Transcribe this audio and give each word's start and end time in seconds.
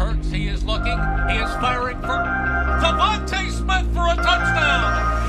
Hurts. 0.00 0.30
He 0.30 0.48
is 0.48 0.64
looking. 0.64 0.98
He 1.28 1.36
is 1.36 1.52
firing 1.56 2.00
for 2.00 2.24
Devonta 2.80 3.50
Smith 3.50 3.92
for 3.92 4.06
a 4.06 4.16
touchdown. 4.16 5.19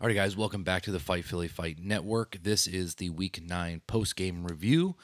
All 0.00 0.06
right, 0.06 0.16
guys, 0.16 0.34
welcome 0.34 0.62
back 0.64 0.82
to 0.84 0.92
the 0.92 0.98
Fight 0.98 1.26
Philly 1.26 1.46
Fight 1.46 1.76
Network. 1.78 2.38
This 2.42 2.66
is 2.66 2.94
the 2.94 3.10
Week 3.10 3.42
9 3.46 3.82
post 3.86 4.16
game 4.16 4.46
review. 4.46 4.96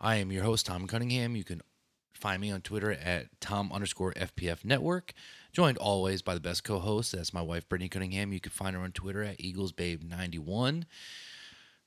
I 0.00 0.16
am 0.16 0.32
your 0.32 0.42
host, 0.42 0.66
Tom 0.66 0.88
Cunningham. 0.88 1.36
You 1.36 1.44
can 1.44 1.62
find 2.12 2.40
me 2.40 2.50
on 2.50 2.60
Twitter 2.60 2.90
at 2.90 3.28
Tom 3.40 3.70
underscore 3.72 4.12
FPF 4.14 4.64
Network. 4.64 5.12
Joined 5.52 5.78
always 5.78 6.20
by 6.20 6.34
the 6.34 6.40
best 6.40 6.64
co 6.64 6.80
host. 6.80 7.12
That's 7.12 7.32
my 7.32 7.42
wife, 7.42 7.68
Brittany 7.68 7.88
Cunningham. 7.88 8.32
You 8.32 8.40
can 8.40 8.50
find 8.50 8.74
her 8.74 8.82
on 8.82 8.90
Twitter 8.90 9.22
at 9.22 9.38
EaglesBabe91. 9.38 10.82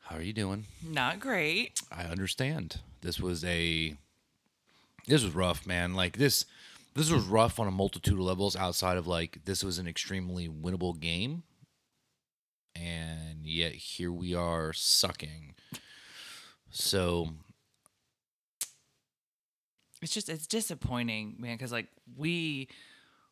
How 0.03 0.15
are 0.15 0.21
you 0.21 0.31
doing? 0.31 0.67
Not 0.81 1.19
great. 1.19 1.81
I 1.91 2.03
understand. 2.03 2.79
This 3.01 3.19
was 3.19 3.43
a 3.43 3.97
this 5.05 5.21
was 5.21 5.35
rough, 5.35 5.67
man. 5.67 5.95
Like 5.95 6.15
this 6.15 6.45
this 6.95 7.11
was 7.11 7.25
rough 7.25 7.59
on 7.59 7.67
a 7.67 7.71
multitude 7.71 8.13
of 8.13 8.21
levels 8.21 8.55
outside 8.55 8.95
of 8.95 9.05
like 9.05 9.39
this 9.43 9.65
was 9.65 9.79
an 9.79 9.87
extremely 9.89 10.47
winnable 10.47 10.97
game. 10.97 11.43
And 12.79 13.45
yet 13.45 13.73
here 13.73 14.11
we 14.11 14.35
are 14.35 14.71
sucking. 14.73 15.55
So 16.69 17.29
It's 20.01 20.13
just 20.13 20.29
it's 20.29 20.47
disappointing, 20.47 21.35
man, 21.39 21.55
because 21.57 21.71
like 21.71 21.87
we 22.15 22.67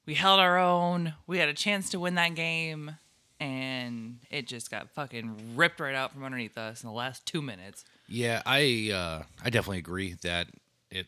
we 0.05 0.15
held 0.15 0.39
our 0.39 0.57
own. 0.57 1.13
We 1.27 1.37
had 1.37 1.49
a 1.49 1.53
chance 1.53 1.91
to 1.91 1.99
win 1.99 2.15
that 2.15 2.33
game, 2.35 2.97
and 3.39 4.19
it 4.31 4.47
just 4.47 4.71
got 4.71 4.89
fucking 4.91 5.55
ripped 5.55 5.79
right 5.79 5.95
out 5.95 6.11
from 6.11 6.23
underneath 6.23 6.57
us 6.57 6.83
in 6.83 6.87
the 6.89 6.95
last 6.95 7.25
two 7.25 7.41
minutes. 7.41 7.85
yeah, 8.07 8.41
I 8.45 8.91
uh 8.93 9.23
I 9.43 9.49
definitely 9.49 9.79
agree 9.79 10.15
that 10.23 10.47
it 10.89 11.05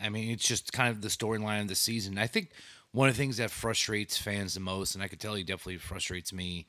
I 0.00 0.08
mean 0.08 0.30
it's 0.30 0.46
just 0.46 0.72
kind 0.72 0.90
of 0.90 1.02
the 1.02 1.08
storyline 1.08 1.62
of 1.62 1.68
the 1.68 1.74
season. 1.74 2.16
I 2.16 2.28
think 2.28 2.50
one 2.92 3.08
of 3.08 3.14
the 3.16 3.18
things 3.18 3.38
that 3.38 3.50
frustrates 3.50 4.16
fans 4.16 4.54
the 4.54 4.60
most, 4.60 4.94
and 4.94 5.02
I 5.02 5.08
could 5.08 5.20
tell 5.20 5.36
you 5.36 5.44
definitely 5.44 5.78
frustrates 5.78 6.32
me, 6.32 6.66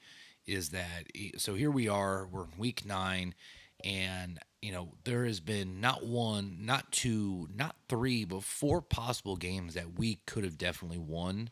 is 0.47 0.69
that 0.69 1.03
so 1.37 1.53
here 1.55 1.69
we 1.71 1.87
are, 1.87 2.25
we're 2.31 2.43
in 2.45 2.57
week 2.57 2.85
nine, 2.85 3.35
and 3.83 4.39
you 4.61 4.71
know 4.71 4.93
there 5.03 5.25
has 5.25 5.39
been 5.39 5.79
not 5.81 6.05
one, 6.05 6.57
not 6.61 6.91
two, 6.91 7.47
not 7.53 7.75
three, 7.89 8.25
but 8.25 8.43
four 8.43 8.81
possible 8.81 9.35
games 9.35 9.73
that 9.75 9.99
we 9.99 10.15
could 10.25 10.43
have 10.43 10.57
definitely 10.57 10.97
won, 10.97 11.49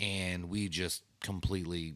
and 0.00 0.48
we 0.48 0.68
just 0.68 1.02
completely 1.20 1.94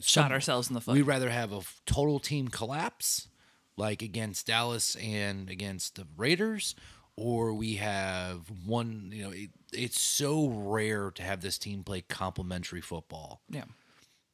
Shot 0.00 0.24
some- 0.24 0.32
ourselves 0.32 0.68
in 0.68 0.74
the 0.74 0.80
foot. 0.80 0.94
We'd 0.94 1.02
rather 1.02 1.30
have 1.30 1.52
a 1.52 1.60
total 1.86 2.18
team 2.18 2.48
collapse, 2.48 3.28
like 3.76 4.02
against 4.02 4.46
Dallas 4.46 4.96
and 4.96 5.48
against 5.48 5.94
the 5.94 6.06
Raiders, 6.16 6.74
or 7.14 7.52
we 7.54 7.74
have 7.76 8.50
one. 8.66 9.10
You 9.14 9.22
know, 9.22 9.30
it, 9.30 9.50
it's 9.72 10.00
so 10.00 10.48
rare 10.48 11.12
to 11.12 11.22
have 11.22 11.40
this 11.40 11.56
team 11.56 11.84
play 11.84 12.00
complementary 12.00 12.80
football, 12.80 13.42
yeah, 13.48 13.64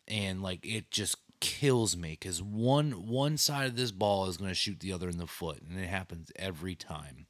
and 0.08 0.42
like 0.42 0.64
it 0.64 0.90
just 0.90 1.16
kills 1.40 1.96
me 1.96 2.16
because 2.18 2.42
one 2.42 3.06
one 3.06 3.36
side 3.36 3.66
of 3.66 3.76
this 3.76 3.90
ball 3.90 4.26
is 4.26 4.36
going 4.36 4.50
to 4.50 4.54
shoot 4.54 4.80
the 4.80 4.92
other 4.92 5.08
in 5.08 5.18
the 5.18 5.26
foot, 5.26 5.60
and 5.68 5.78
it 5.78 5.88
happens 5.88 6.30
every 6.36 6.74
time. 6.74 7.26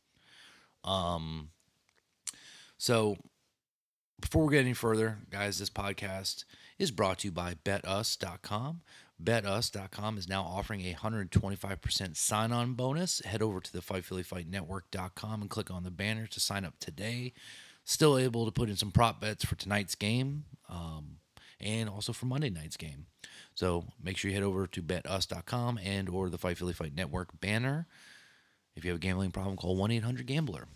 Um. 0.84 1.50
So 2.78 3.16
before 4.20 4.46
we 4.46 4.52
get 4.52 4.60
any 4.60 4.72
further, 4.72 5.18
guys, 5.30 5.58
this 5.58 5.70
podcast 5.70 6.44
is 6.78 6.90
brought 6.90 7.20
to 7.20 7.28
you 7.28 7.32
by 7.32 7.54
betus.com. 7.54 8.82
Betus.com 9.22 10.18
is 10.18 10.28
now 10.28 10.42
offering 10.42 10.82
a 10.82 10.94
125% 10.94 12.16
sign 12.16 12.52
on 12.52 12.74
bonus. 12.74 13.20
Head 13.24 13.42
over 13.42 13.60
to 13.60 13.72
the 13.72 13.80
Fight 13.80 14.04
Philly 14.04 14.22
Fight 14.22 14.48
Network.com 14.48 15.40
and 15.40 15.50
click 15.50 15.70
on 15.70 15.84
the 15.84 15.90
banner 15.90 16.26
to 16.26 16.40
sign 16.40 16.64
up 16.64 16.74
today. 16.78 17.32
Still 17.84 18.18
able 18.18 18.44
to 18.44 18.52
put 18.52 18.68
in 18.68 18.76
some 18.76 18.90
prop 18.90 19.20
bets 19.20 19.44
for 19.44 19.54
tonight's 19.54 19.94
game 19.94 20.44
um, 20.68 21.15
and 21.60 21.88
also 21.88 22.12
for 22.12 22.26
Monday 22.26 22.50
night's 22.50 22.76
game. 22.76 23.06
So 23.54 23.84
make 24.02 24.16
sure 24.16 24.30
you 24.30 24.34
head 24.34 24.44
over 24.44 24.66
to 24.66 24.82
betus.com 24.82 25.78
and 25.82 26.08
or 26.08 26.28
the 26.28 26.38
Fight 26.38 26.58
Philly 26.58 26.72
Fight 26.72 26.94
Network 26.94 27.40
banner. 27.40 27.86
If 28.74 28.84
you 28.84 28.90
have 28.90 28.98
a 28.98 29.00
gambling 29.00 29.30
problem, 29.30 29.56
call 29.56 29.76
1 29.76 29.90
800 29.90 30.26
Gambler. 30.26 30.66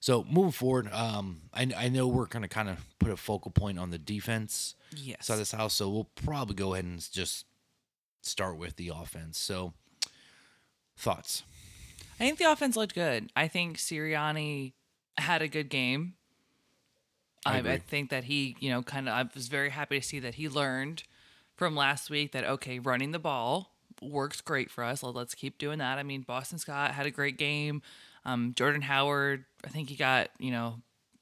So 0.00 0.26
moving 0.28 0.50
forward, 0.50 0.92
um, 0.92 1.42
I, 1.54 1.70
I 1.76 1.88
know 1.88 2.08
we're 2.08 2.26
going 2.26 2.42
to 2.42 2.48
kind 2.48 2.68
of 2.68 2.84
put 2.98 3.12
a 3.12 3.16
focal 3.16 3.52
point 3.52 3.78
on 3.78 3.90
the 3.90 3.98
defense 3.98 4.74
yes. 4.96 5.26
side 5.26 5.34
of 5.34 5.38
this 5.38 5.52
house, 5.52 5.74
so 5.74 5.88
we'll 5.88 6.08
probably 6.16 6.56
go 6.56 6.74
ahead 6.74 6.84
and 6.84 7.12
just 7.12 7.46
start 8.20 8.56
with 8.56 8.74
the 8.74 8.88
offense. 8.88 9.38
So, 9.38 9.74
thoughts? 10.96 11.44
I 12.18 12.24
think 12.24 12.38
the 12.38 12.50
offense 12.50 12.76
looked 12.76 12.96
good. 12.96 13.30
I 13.36 13.46
think 13.46 13.78
Sirianni 13.78 14.72
had 15.18 15.40
a 15.40 15.46
good 15.46 15.68
game. 15.68 16.14
I 17.44 17.58
I, 17.58 17.72
I, 17.72 17.78
think 17.78 18.10
that 18.10 18.24
he, 18.24 18.56
you 18.60 18.70
know, 18.70 18.82
kind 18.82 19.08
of, 19.08 19.14
I 19.14 19.28
was 19.34 19.48
very 19.48 19.70
happy 19.70 20.00
to 20.00 20.06
see 20.06 20.20
that 20.20 20.36
he 20.36 20.48
learned 20.48 21.02
from 21.56 21.74
last 21.74 22.10
week 22.10 22.32
that, 22.32 22.44
okay, 22.44 22.78
running 22.78 23.12
the 23.12 23.18
ball 23.18 23.72
works 24.00 24.40
great 24.40 24.70
for 24.70 24.84
us. 24.84 25.02
Let- 25.02 25.14
Let's 25.14 25.34
keep 25.34 25.58
doing 25.58 25.78
that. 25.78 25.98
I 25.98 26.02
mean, 26.02 26.22
Boston 26.22 26.58
Scott 26.58 26.92
had 26.92 27.06
a 27.06 27.10
great 27.10 27.38
game. 27.38 27.82
Um, 28.24 28.52
Jordan 28.54 28.82
Howard, 28.82 29.44
I 29.64 29.68
think 29.68 29.88
he 29.88 29.96
got, 29.96 30.28
you 30.38 30.50
know, 30.52 30.76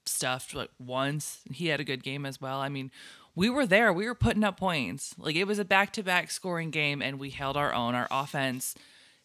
stuffed 0.05 0.55
like 0.55 0.71
once. 0.79 1.41
He 1.53 1.69
had 1.69 1.81
a 1.81 1.85
good 1.85 2.03
game 2.03 2.27
as 2.27 2.41
well. 2.41 2.59
I 2.59 2.69
mean, 2.69 2.91
we 3.35 3.49
were 3.49 3.67
there. 3.67 3.93
We 3.93 4.07
were 4.07 4.15
putting 4.15 4.45
up 4.45 4.59
points. 4.59 5.15
Like 5.19 5.37
it 5.37 5.47
was 5.47 5.59
a 5.59 5.65
back 5.65 5.93
to 5.95 6.03
back 6.03 6.31
scoring 6.31 6.71
game 6.71 7.01
and 7.01 7.19
we 7.19 7.31
held 7.31 7.57
our 7.57 7.73
own. 7.73 7.95
Our 7.95 8.09
offense 8.11 8.75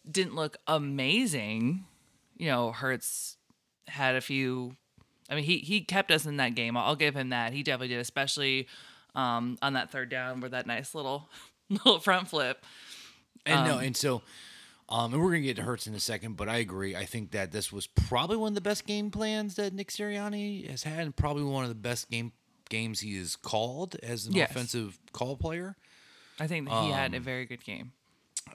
didn't 0.10 0.36
look 0.36 0.58
amazing. 0.68 1.86
You 2.38 2.48
know, 2.48 2.72
Hurts 2.72 3.38
had 3.88 4.16
a 4.16 4.22
few. 4.22 4.76
I 5.30 5.36
mean, 5.36 5.44
he 5.44 5.58
he 5.60 5.82
kept 5.82 6.12
us 6.12 6.26
in 6.26 6.38
that 6.38 6.56
game. 6.56 6.78
I'll, 6.78 6.96
give 6.96 7.16
him 7.16 7.30
that. 7.30 7.54
He 7.54 7.64
definitely 7.64 7.90
did, 7.90 8.00
especially 8.00 8.68
um, 9.16 9.58
on 9.62 9.74
that 9.74 9.90
third 9.92 10.10
down 10.10 10.40
with 10.42 10.52
that 10.52 10.68
nice 10.68 10.94
little 10.94 11.30
little 11.70 12.00
front 12.00 12.28
flip. 12.28 12.64
And 13.46 13.68
no, 13.68 13.78
and 13.80 13.96
so, 13.96 14.22
um, 14.90 15.14
and 15.14 15.22
we're 15.24 15.32
gonna 15.32 15.42
get 15.42 15.56
to 15.58 15.64
Hurts 15.64 15.88
in 15.88 15.94
a 15.96 16.00
second, 16.00 16.36
but 16.38 16.48
I 16.50 16.58
agree. 16.58 16.96
I 16.96 17.06
think 17.06 17.32
that 17.32 17.52
this 17.52 17.72
was 17.72 17.88
probably 17.88 18.38
one 18.38 18.50
of 18.50 18.56
the 18.56 18.62
best 18.62 18.86
game 18.86 19.12
plans 19.12 19.56
that 19.56 19.74
Nick 19.74 19.90
Sirianni 19.90 20.70
has 20.70 20.84
had, 20.84 21.00
and 21.00 21.16
probably 21.16 21.44
one 21.44 21.64
of 21.64 21.70
the 21.70 21.76
best 21.76 22.10
game 22.10 22.32
games 22.70 23.00
he 23.02 23.18
has 23.18 23.36
called 23.36 23.96
as 24.02 24.26
an 24.26 24.34
Yes. 24.34 24.50
offensive 24.50 24.98
call 25.12 25.38
player. 25.38 25.76
I 26.40 26.48
think 26.48 26.68
that 26.68 26.84
he 26.84 26.92
had 26.92 27.14
a 27.14 27.20
very 27.20 27.46
good 27.46 27.64
game. 27.64 27.92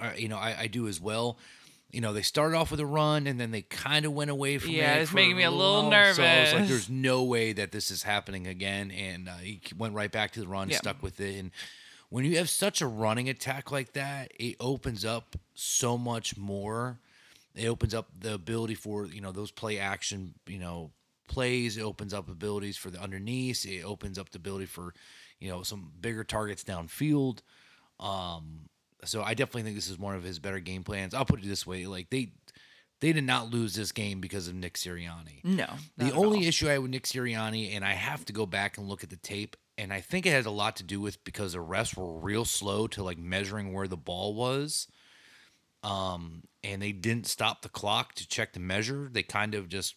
uh, 0.01 0.11
you 0.17 0.29
know, 0.29 0.37
I, 0.37 0.55
I 0.63 0.67
do 0.67 0.87
as 0.89 1.01
well. 1.01 1.39
You 1.93 2.01
know, 2.01 2.13
they 2.13 2.23
started 2.23 2.57
off 2.57 2.71
with 2.71 2.81
a 2.81 2.87
run 2.87 3.27
and 3.27 3.41
then 3.41 3.51
they 3.51 3.63
kind 3.63 4.05
of 4.05 4.13
went 4.13 4.31
away 4.31 4.59
from 4.59 4.71
it. 4.71 4.75
Yeah, 4.75 4.95
it. 4.97 5.03
it's 5.03 5.13
making 5.13 5.37
me 5.37 5.43
a 5.43 5.51
little 5.51 5.91
while. 5.91 6.15
So 6.15 6.23
I 6.23 6.41
was 6.41 6.53
like, 6.53 6.55
nervous. 6.55 6.69
there's 6.69 6.91
no 6.91 7.25
way 7.25 7.53
that 7.53 7.73
this 7.73 7.91
is 7.91 8.03
happening 8.05 8.47
again. 8.47 8.91
And 8.91 9.29
uh, 9.29 9.37
he 9.37 9.61
went 9.77 9.95
right 9.95 10.11
back 10.11 10.31
to 10.33 10.41
the 10.41 10.49
run, 10.49 10.69
Yeah. 10.69 10.77
stuck 10.77 11.03
with 11.03 11.21
it. 11.21 11.39
And 11.39 11.51
when 12.09 12.25
you 12.25 12.37
have 12.39 12.49
such 12.49 12.81
a 12.81 12.87
running 12.87 13.29
attack 13.29 13.71
like 13.73 13.93
that, 13.95 14.33
it 14.39 14.57
opens 14.61 15.05
up 15.05 15.37
so 15.55 15.99
much 15.99 16.37
more. 16.37 16.99
It 17.57 17.67
opens 17.67 17.95
up 17.95 18.09
the 18.19 18.35
ability 18.35 18.77
for, 18.77 19.07
you 19.07 19.21
know, 19.21 19.33
those 19.33 19.51
play 19.51 19.79
action, 19.79 20.35
you 20.47 20.59
know, 20.59 20.93
plays. 21.29 21.77
It 21.77 21.83
opens 21.83 22.15
up 22.15 22.29
abilities 22.29 22.77
for 22.77 22.91
the 22.91 23.01
underneath. 23.01 23.67
It 23.67 23.83
opens 23.83 24.19
up 24.19 24.31
the 24.31 24.39
ability 24.39 24.67
for, 24.67 24.95
you 25.41 25.49
know, 25.49 25.63
some 25.65 25.91
bigger 26.01 26.23
targets 26.23 26.63
downfield. 26.63 27.41
Um, 27.99 28.69
so 29.05 29.23
I 29.23 29.35
definitely 29.35 29.63
think 29.63 29.77
this 29.77 29.89
is 29.91 29.99
one 29.99 30.15
of 30.15 30.23
his 30.23 30.39
better 30.39 30.61
game 30.61 30.83
plans. 30.85 31.15
I'll 31.15 31.25
put 31.25 31.43
it 31.43 31.47
this 31.49 31.67
way: 31.67 31.87
like 31.87 32.11
they 32.11 32.33
they 33.01 33.13
did 33.13 33.25
not 33.25 33.51
lose 33.51 33.75
this 33.75 33.93
game 33.93 34.21
because 34.21 34.47
of 34.49 34.55
Nick 34.55 34.75
Sirianni. 34.75 35.43
No, 35.45 35.67
The 35.97 36.13
only 36.13 36.39
all. 36.41 36.45
issue 36.45 36.69
I 36.69 36.73
have 36.73 36.83
with 36.83 36.91
Nick 36.91 37.05
Sirianni, 37.05 37.75
and 37.75 37.85
I 37.85 37.93
have 37.93 38.25
to 38.27 38.33
go 38.33 38.45
back 38.47 38.77
and 38.77 38.89
look 38.89 39.03
at 39.03 39.09
the 39.11 39.17
tape, 39.17 39.57
and 39.79 39.91
I 39.93 40.01
think 40.03 40.27
it 40.27 40.33
has 40.33 40.45
a 40.47 40.51
lot 40.51 40.77
to 40.77 40.83
do 40.83 41.01
with 41.01 41.23
because 41.25 41.53
the 41.55 41.59
refs 41.65 41.97
were 41.97 42.19
real 42.21 42.45
slow 42.45 42.87
to 42.89 43.03
like 43.03 43.19
measuring 43.19 43.73
where 43.73 43.89
the 43.89 43.97
ball 43.97 44.35
was. 44.35 44.87
Um, 45.83 46.43
and 46.63 46.83
they 46.83 46.93
didn't 46.93 47.27
stop 47.27 47.63
the 47.63 47.71
clock 47.71 48.15
to 48.17 48.29
check 48.29 48.53
the 48.53 48.61
measure. 48.61 49.09
They 49.11 49.23
kind 49.23 49.55
of 49.55 49.69
just 49.71 49.95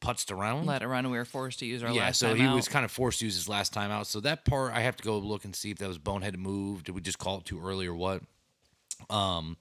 putzed 0.00 0.30
around. 0.30 0.66
let 0.66 0.82
it 0.82 0.86
run. 0.86 1.10
We 1.10 1.18
were 1.18 1.24
forced 1.24 1.58
to 1.60 1.66
use 1.66 1.82
our 1.82 1.90
yeah, 1.90 2.02
last 2.02 2.18
so 2.18 2.28
time 2.28 2.36
he 2.36 2.44
out. 2.44 2.54
was 2.54 2.68
kind 2.68 2.84
of 2.84 2.90
forced 2.90 3.20
to 3.20 3.24
use 3.24 3.34
his 3.34 3.48
last 3.48 3.72
time 3.72 3.90
out. 3.90 4.06
So 4.06 4.20
that 4.20 4.44
part, 4.44 4.72
I 4.72 4.80
have 4.80 4.96
to 4.96 5.02
go 5.02 5.18
look 5.18 5.44
and 5.44 5.54
see 5.54 5.70
if 5.70 5.78
that 5.78 5.88
was 5.88 5.98
boneheaded 5.98 6.36
move. 6.38 6.84
Did 6.84 6.94
we 6.94 7.00
just 7.00 7.18
call 7.18 7.38
it 7.38 7.44
too 7.44 7.60
early 7.60 7.86
or 7.86 7.94
what? 7.94 8.22
Um, 9.10 9.56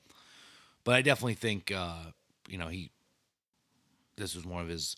but 0.84 0.96
I 0.96 1.02
definitely 1.02 1.36
think 1.36 1.72
uh, 1.72 2.12
you 2.48 2.58
know 2.58 2.68
he. 2.68 2.92
This 4.16 4.36
was 4.36 4.46
one 4.46 4.64
of 4.64 4.70
his 4.70 4.96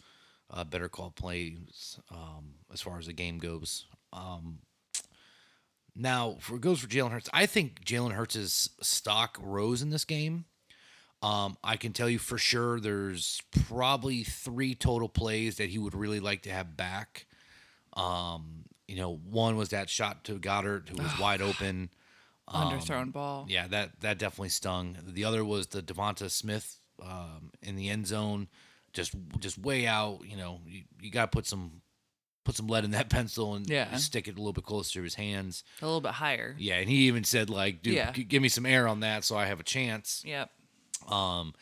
uh, 0.49 0.63
better 0.63 0.87
call 0.87 1.11
plays 1.11 1.99
um, 2.11 2.53
as 2.71 2.81
far 2.81 2.97
as 2.99 3.07
the 3.07 3.13
game 3.13 3.37
goes. 3.37 3.85
Um, 4.13 4.59
now, 5.95 6.37
for 6.39 6.57
goes 6.57 6.79
for 6.79 6.87
Jalen 6.87 7.11
Hurts. 7.11 7.29
I 7.33 7.45
think 7.45 7.83
Jalen 7.83 8.13
Hurts' 8.13 8.69
stock 8.81 9.37
rose 9.41 9.81
in 9.81 9.89
this 9.89 10.05
game. 10.05 10.45
Um, 11.21 11.57
I 11.63 11.75
can 11.75 11.91
tell 11.91 12.07
you 12.09 12.17
for 12.19 12.37
sure 12.37 12.79
there's 12.79 13.41
probably 13.67 14.23
three 14.23 14.73
total 14.75 15.09
plays 15.09 15.57
that 15.57 15.69
he 15.69 15.77
would 15.77 15.93
really 15.95 16.19
like 16.21 16.43
to 16.43 16.49
have 16.51 16.77
back. 16.77 17.25
Um, 17.93 18.63
you 18.87 18.95
know, 18.95 19.15
one 19.29 19.57
was 19.57 19.69
that 19.69 19.89
shot 19.89 20.23
to 20.25 20.39
Goedert 20.39 20.89
who 20.89 21.01
was 21.01 21.19
wide 21.19 21.41
open. 21.41 21.89
Underthrown 22.47 23.11
ball. 23.11 23.45
Yeah, 23.47 23.67
that 23.67 23.99
that 24.01 24.17
definitely 24.17 24.49
stung. 24.49 24.97
The 25.05 25.23
other 25.23 25.45
was 25.45 25.67
the 25.67 25.83
Devonta 25.83 26.31
Smith 26.31 26.79
um, 27.03 27.51
in 27.61 27.75
the 27.75 27.89
end 27.89 28.07
zone, 28.07 28.47
just 28.91 29.13
just 29.39 29.59
way 29.59 29.85
out. 29.85 30.21
You 30.25 30.35
know, 30.37 30.61
you, 30.65 30.81
you 30.99 31.11
got 31.11 31.31
to 31.31 31.35
put 31.35 31.45
some 31.45 31.81
put 32.45 32.55
some 32.55 32.67
lead 32.67 32.85
in 32.85 32.91
that 32.91 33.09
pencil 33.11 33.53
and 33.53 33.69
Yeah. 33.69 33.95
stick 33.97 34.27
it 34.27 34.31
a 34.33 34.37
little 34.39 34.53
bit 34.53 34.63
closer 34.63 34.93
to 34.93 35.03
his 35.03 35.13
hands. 35.13 35.63
A 35.81 35.85
little 35.85 36.01
bit 36.01 36.13
higher. 36.13 36.55
Yeah, 36.57 36.77
and 36.77 36.89
he 36.89 37.07
even 37.07 37.23
said 37.23 37.51
like, 37.51 37.83
"Dude, 37.83 37.93
Yeah. 37.93 38.11
g- 38.13 38.23
give 38.23 38.41
me 38.41 38.49
some 38.49 38.65
air 38.65 38.87
on 38.87 39.01
that 39.01 39.23
so 39.25 39.37
I 39.37 39.45
have 39.45 39.59
a 39.59 39.63
chance." 39.63 40.23
Yep. 40.25 40.49
Um, 41.09 41.53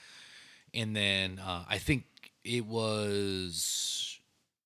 and 0.74 0.96
then 0.96 1.40
uh, 1.40 1.64
I 1.68 1.78
think 1.78 2.04
it 2.44 2.66
was 2.66 4.20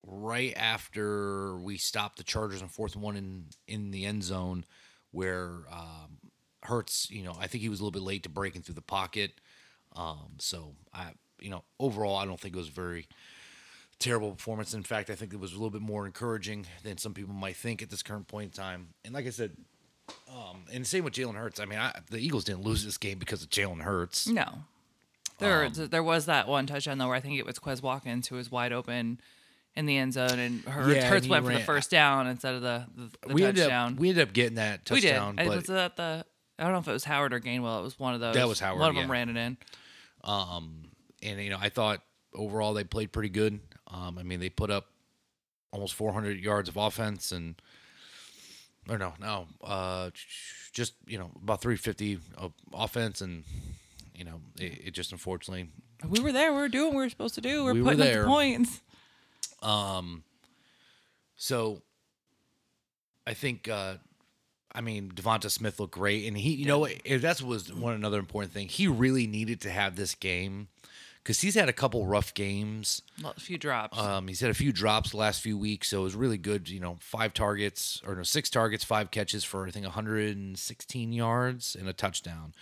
right 0.05 0.53
after 0.55 1.55
we 1.57 1.77
stopped 1.77 2.17
the 2.17 2.23
Chargers 2.23 2.61
on 2.61 2.67
fourth 2.67 2.95
one 2.95 3.15
in 3.15 3.45
in 3.67 3.91
the 3.91 4.05
end 4.05 4.23
zone, 4.23 4.65
where 5.11 5.63
um, 5.71 6.17
Hurts, 6.63 7.09
you 7.09 7.23
know, 7.23 7.35
I 7.39 7.47
think 7.47 7.61
he 7.61 7.69
was 7.69 7.79
a 7.79 7.83
little 7.83 7.91
bit 7.91 8.03
late 8.03 8.23
to 8.23 8.29
breaking 8.29 8.61
through 8.63 8.75
the 8.75 8.81
pocket. 8.81 9.31
Um, 9.95 10.35
so 10.39 10.75
I, 10.93 11.11
you 11.39 11.49
know, 11.49 11.63
overall, 11.79 12.15
I 12.15 12.25
don't 12.25 12.39
think 12.39 12.55
it 12.55 12.57
was 12.57 12.69
very 12.69 13.07
terrible 13.99 14.31
performance. 14.31 14.73
In 14.73 14.83
fact, 14.83 15.09
I 15.09 15.15
think 15.15 15.33
it 15.33 15.39
was 15.39 15.51
a 15.51 15.55
little 15.55 15.69
bit 15.69 15.81
more 15.81 16.05
encouraging 16.05 16.65
than 16.83 16.97
some 16.97 17.13
people 17.13 17.33
might 17.33 17.55
think 17.55 17.81
at 17.81 17.89
this 17.89 18.01
current 18.03 18.27
point 18.27 18.45
in 18.57 18.63
time. 18.63 18.89
And 19.05 19.13
like 19.13 19.27
I 19.27 19.31
said, 19.31 19.51
um, 20.29 20.65
and 20.73 20.85
same 20.85 21.03
with 21.03 21.13
Jalen 21.13 21.35
Hurts. 21.35 21.59
I 21.59 21.65
mean, 21.65 21.79
I, 21.79 21.93
the 22.09 22.17
Eagles 22.17 22.43
didn't 22.43 22.63
lose 22.63 22.83
this 22.83 22.97
game 22.97 23.19
because 23.19 23.43
of 23.43 23.49
Jalen 23.49 23.81
Hurts. 23.81 24.27
No. 24.27 24.63
There, 25.41 25.65
Um, 25.65 25.73
there 25.89 26.03
was 26.03 26.25
that 26.27 26.47
one 26.47 26.65
touchdown 26.67 26.97
though 26.97 27.07
where 27.07 27.15
I 27.15 27.19
think 27.19 27.37
it 27.39 27.45
was 27.45 27.59
Quez 27.59 27.81
Watkins 27.81 28.27
who 28.27 28.35
was 28.35 28.49
wide 28.51 28.71
open 28.71 29.19
in 29.75 29.85
the 29.85 29.97
end 29.97 30.13
zone, 30.13 30.37
and 30.39 30.61
Hurts, 30.63 30.95
Yeah, 30.95 31.09
Hurts 31.09 31.27
went 31.27 31.45
for 31.45 31.53
the 31.53 31.59
first 31.59 31.89
down 31.91 32.27
instead 32.27 32.55
of 32.55 32.61
the, 32.61 32.85
the, 32.95 33.27
the 33.27 33.33
we 33.33 33.43
ended 33.43 33.63
touchdown. 33.63 33.93
up 33.93 33.99
we 33.99 34.09
ended 34.09 34.27
up 34.27 34.33
getting 34.33 34.55
that 34.55 34.85
touchdown. 34.85 35.35
We 35.37 35.43
did. 35.43 35.47
but 35.49 35.55
was 35.57 35.65
that 35.67 35.95
the? 35.97 36.25
I 36.59 36.63
don't 36.63 36.73
know 36.73 36.79
if 36.79 36.87
it 36.87 36.91
was 36.93 37.05
Howard 37.05 37.33
or 37.33 37.39
Gainwell. 37.39 37.79
It 37.79 37.83
was 37.83 37.97
one 37.99 38.13
of 38.13 38.19
those. 38.19 38.35
That 38.35 38.47
was 38.47 38.59
Howard, 38.59 38.79
One 38.79 38.89
of 38.89 38.95
them 38.95 39.09
ran 39.11 39.29
it 39.29 39.37
in. 39.37 39.57
and 40.23 41.41
you 41.41 41.49
know 41.49 41.57
I 41.59 41.69
thought 41.69 42.01
overall 42.33 42.73
they 42.73 42.83
played 42.83 43.11
pretty 43.11 43.29
good. 43.29 43.59
Um, 43.87 44.17
I 44.17 44.23
mean 44.23 44.39
they 44.39 44.49
put 44.49 44.69
up 44.69 44.87
almost 45.71 45.93
400 45.95 46.37
yards 46.39 46.67
of 46.69 46.75
offense 46.77 47.31
and 47.31 47.55
or 48.89 48.97
no 48.97 49.13
no 49.19 49.47
uh, 49.63 50.09
just 50.73 50.93
you 51.07 51.17
know 51.17 51.31
about 51.41 51.61
350 51.61 52.19
of 52.37 52.53
offense 52.73 53.21
and 53.21 53.43
you 54.21 54.25
know 54.29 54.39
it, 54.59 54.87
it 54.87 54.91
just 54.91 55.11
unfortunately 55.11 55.67
We 56.07 56.19
were 56.19 56.31
there. 56.31 56.51
We 56.53 56.59
were 56.61 56.69
doing 56.69 56.89
what 56.93 56.97
we 56.99 57.03
were 57.05 57.09
supposed 57.09 57.33
to 57.35 57.41
do. 57.41 57.63
We 57.63 57.63
were 57.63 57.73
We 57.73 57.81
were 57.81 57.85
putting 57.89 58.01
up 58.01 58.07
there. 58.07 58.21
the 58.21 58.27
points. 58.27 58.81
So 61.35 61.81
I 63.25 63.33
think 63.33 63.67
uh 63.67 63.95
I 64.73 64.81
mean 64.81 65.11
Devonta 65.15 65.49
Smith 65.49 65.79
looked 65.79 65.93
great 65.95 66.27
and 66.27 66.37
he 66.37 66.53
you 66.53 66.65
know 66.67 66.85
if 66.85 67.21
that's 67.23 67.41
was 67.41 67.73
one 67.73 67.93
another 67.95 68.19
important 68.19 68.53
thing. 68.53 68.67
He 68.67 68.87
really 68.87 69.25
needed 69.25 69.59
to 69.61 69.71
have 69.71 69.95
this 69.95 70.13
game 70.13 70.67
cuz 71.23 71.41
he's 71.41 71.55
had 71.55 71.67
a 71.69 71.73
couple 71.73 72.05
rough 72.05 72.33
games. 72.33 73.01
A 73.25 73.39
few 73.39 73.57
drops. 73.57 73.97
Um 73.97 74.27
he's 74.27 74.39
had 74.41 74.51
a 74.51 74.55
few 74.55 74.71
drops 74.71 75.11
the 75.11 75.17
last 75.17 75.41
few 75.41 75.57
weeks 75.57 75.89
so 75.89 76.01
it 76.01 76.03
was 76.03 76.15
really 76.15 76.37
good, 76.37 76.69
you 76.69 76.79
know, 76.79 76.97
five 77.01 77.33
targets 77.33 78.01
or 78.05 78.15
no, 78.15 78.23
six 78.23 78.49
targets, 78.51 78.83
five 78.83 79.09
catches 79.09 79.43
for 79.43 79.65
I 79.67 79.71
think 79.71 79.85
116 79.85 81.11
yards 81.11 81.75
and 81.75 81.87
a 81.89 81.93
touchdown. 81.93 82.53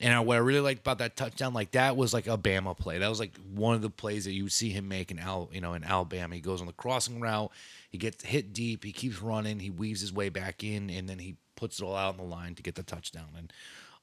And 0.00 0.26
what 0.26 0.36
I 0.36 0.40
really 0.40 0.60
liked 0.60 0.80
about 0.80 0.98
that 0.98 1.14
touchdown, 1.14 1.52
like 1.52 1.72
that 1.72 1.94
was 1.94 2.14
like 2.14 2.26
a 2.26 2.38
Bama 2.38 2.76
play. 2.76 2.98
That 2.98 3.08
was 3.08 3.20
like 3.20 3.36
one 3.52 3.74
of 3.74 3.82
the 3.82 3.90
plays 3.90 4.24
that 4.24 4.32
you 4.32 4.44
would 4.44 4.52
see 4.52 4.70
him 4.70 4.88
make 4.88 5.10
in 5.10 5.18
Al, 5.18 5.50
you 5.52 5.60
know, 5.60 5.74
in 5.74 5.84
Alabama. 5.84 6.34
He 6.34 6.40
goes 6.40 6.62
on 6.62 6.66
the 6.66 6.72
crossing 6.72 7.20
route, 7.20 7.50
he 7.90 7.98
gets 7.98 8.24
hit 8.24 8.54
deep, 8.54 8.82
he 8.82 8.92
keeps 8.92 9.20
running, 9.20 9.60
he 9.60 9.68
weaves 9.68 10.00
his 10.00 10.12
way 10.12 10.30
back 10.30 10.64
in, 10.64 10.88
and 10.88 11.06
then 11.06 11.18
he 11.18 11.36
puts 11.54 11.80
it 11.80 11.84
all 11.84 11.94
out 11.94 12.14
on 12.14 12.16
the 12.16 12.22
line 12.34 12.54
to 12.54 12.62
get 12.62 12.76
the 12.76 12.82
touchdown. 12.82 13.28
And 13.36 13.52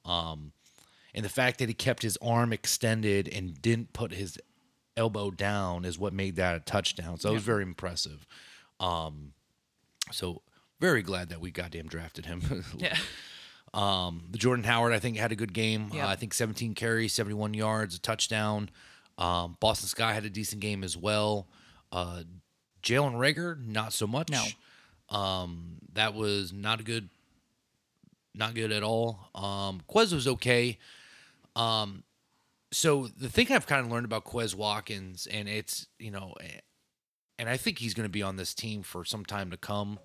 um, 0.04 0.52
and 1.14 1.24
the 1.24 1.30
fact 1.30 1.58
that 1.58 1.68
he 1.68 1.74
kept 1.74 2.02
his 2.02 2.16
arm 2.22 2.52
extended 2.52 3.28
and 3.28 3.60
didn't 3.60 3.92
put 3.92 4.12
his 4.12 4.38
elbow 4.96 5.32
down 5.32 5.84
is 5.84 5.98
what 5.98 6.12
made 6.12 6.36
that 6.36 6.54
a 6.54 6.60
touchdown. 6.60 7.18
So 7.18 7.30
it 7.30 7.34
was 7.34 7.42
very 7.42 7.64
impressive. 7.64 8.24
Um, 8.78 9.32
so 10.12 10.42
very 10.80 11.02
glad 11.02 11.30
that 11.30 11.40
we 11.40 11.50
goddamn 11.50 11.86
drafted 11.86 12.26
him. 12.26 12.64
yeah. 12.76 12.96
Um, 13.74 14.24
the 14.30 14.38
Jordan 14.38 14.64
Howard, 14.64 14.92
I 14.92 14.98
think, 14.98 15.16
had 15.16 15.32
a 15.32 15.36
good 15.36 15.52
game. 15.52 15.90
Yep. 15.92 16.04
Uh, 16.04 16.08
I 16.08 16.16
think 16.16 16.34
17 16.34 16.74
carries, 16.74 17.12
71 17.12 17.54
yards, 17.54 17.96
a 17.96 18.00
touchdown. 18.00 18.70
Um, 19.18 19.56
Boston 19.60 19.88
Scott 19.88 20.14
had 20.14 20.24
a 20.24 20.30
decent 20.30 20.60
game 20.60 20.84
as 20.84 20.96
well. 20.96 21.48
Uh, 21.92 22.22
Jalen 22.82 23.14
Reagor, 23.14 23.58
not 23.64 23.92
so 23.92 24.06
much. 24.06 24.30
No. 24.30 25.16
Um, 25.16 25.78
that 25.92 26.14
was 26.14 26.52
not 26.52 26.80
a 26.80 26.82
good, 26.82 27.08
not 28.34 28.54
good 28.54 28.72
at 28.72 28.82
all. 28.82 29.30
Um, 29.34 29.82
Quez 29.88 30.12
was 30.12 30.28
okay. 30.28 30.78
Um, 31.56 32.04
so 32.70 33.08
the 33.08 33.28
thing 33.28 33.50
I've 33.50 33.66
kind 33.66 33.84
of 33.84 33.90
learned 33.90 34.04
about 34.04 34.24
Quez 34.24 34.54
Watkins, 34.54 35.26
and 35.26 35.48
it's 35.48 35.86
you 35.98 36.10
know, 36.10 36.34
and 37.38 37.48
I 37.48 37.56
think 37.56 37.78
he's 37.78 37.94
going 37.94 38.04
to 38.04 38.10
be 38.10 38.22
on 38.22 38.36
this 38.36 38.54
team 38.54 38.82
for 38.82 39.04
some 39.04 39.24
time 39.24 39.50
to 39.50 39.56
come 39.56 39.98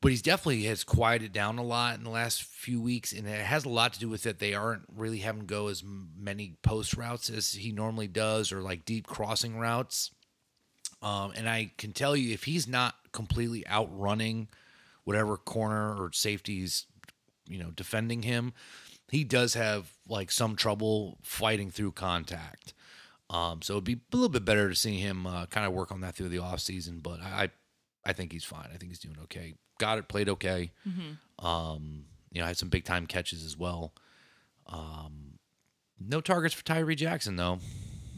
but 0.00 0.10
he's 0.10 0.22
definitely 0.22 0.64
has 0.64 0.84
quieted 0.84 1.32
down 1.32 1.58
a 1.58 1.62
lot 1.62 1.98
in 1.98 2.04
the 2.04 2.10
last 2.10 2.42
few 2.42 2.80
weeks, 2.80 3.12
and 3.12 3.26
it 3.26 3.40
has 3.40 3.64
a 3.64 3.68
lot 3.68 3.92
to 3.94 4.00
do 4.00 4.08
with 4.08 4.22
that 4.22 4.38
they 4.38 4.54
aren't 4.54 4.82
really 4.94 5.18
having 5.18 5.42
to 5.42 5.46
go 5.46 5.68
as 5.68 5.82
many 5.84 6.56
post 6.62 6.96
routes 6.96 7.28
as 7.28 7.52
he 7.52 7.72
normally 7.72 8.06
does, 8.06 8.52
or 8.52 8.62
like 8.62 8.84
deep 8.84 9.06
crossing 9.06 9.58
routes. 9.58 10.12
Um, 11.02 11.32
and 11.36 11.48
I 11.48 11.72
can 11.78 11.92
tell 11.92 12.16
you, 12.16 12.32
if 12.32 12.44
he's 12.44 12.68
not 12.68 12.94
completely 13.12 13.66
outrunning 13.66 14.48
whatever 15.04 15.36
corner 15.36 15.94
or 15.94 16.10
safety's, 16.12 16.86
you 17.48 17.58
know, 17.58 17.70
defending 17.70 18.22
him, 18.22 18.52
he 19.10 19.24
does 19.24 19.54
have 19.54 19.92
like 20.08 20.30
some 20.30 20.54
trouble 20.54 21.18
fighting 21.22 21.70
through 21.70 21.92
contact. 21.92 22.74
Um, 23.30 23.62
so 23.62 23.74
it'd 23.74 23.84
be 23.84 24.00
a 24.12 24.16
little 24.16 24.28
bit 24.28 24.44
better 24.44 24.68
to 24.68 24.74
see 24.74 24.98
him 24.98 25.26
uh, 25.26 25.46
kind 25.46 25.66
of 25.66 25.72
work 25.72 25.92
on 25.92 26.00
that 26.00 26.14
through 26.14 26.28
the 26.28 26.38
offseason, 26.38 27.02
but 27.02 27.20
I, 27.20 27.44
I 27.44 27.50
I 28.08 28.12
think 28.14 28.32
he's 28.32 28.44
fine. 28.44 28.68
I 28.72 28.78
think 28.78 28.90
he's 28.90 28.98
doing 28.98 29.16
okay. 29.24 29.54
Got 29.78 29.98
it, 29.98 30.08
played 30.08 30.28
okay. 30.30 30.72
Um, 31.38 32.06
you 32.32 32.40
know, 32.40 32.46
had 32.46 32.56
some 32.56 32.70
big 32.70 32.84
time 32.84 33.06
catches 33.06 33.44
as 33.44 33.56
well. 33.56 33.92
Um, 34.66 35.38
no 36.00 36.20
targets 36.20 36.54
for 36.54 36.64
Tyree 36.64 36.94
Jackson 36.96 37.36
though. 37.36 37.58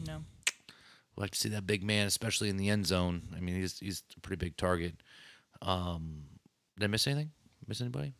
No. 0.07 0.23
like 1.17 1.31
to 1.31 1.37
see 1.37 1.49
that 1.49 1.67
big 1.67 1.83
man, 1.83 2.07
especially 2.07 2.49
in 2.49 2.57
the 2.57 2.69
end 2.69 2.87
zone. 2.87 3.21
I 3.35 3.41
mean, 3.41 3.55
he's 3.55 3.79
he's 3.79 4.03
a 4.17 4.19
pretty 4.21 4.43
big 4.43 4.57
target. 4.57 4.95
Um, 5.61 6.23
did 6.77 6.85
I 6.85 6.87
miss 6.87 7.05
anything? 7.05 7.31
Miss 7.67 7.81
anybody? 7.81 8.13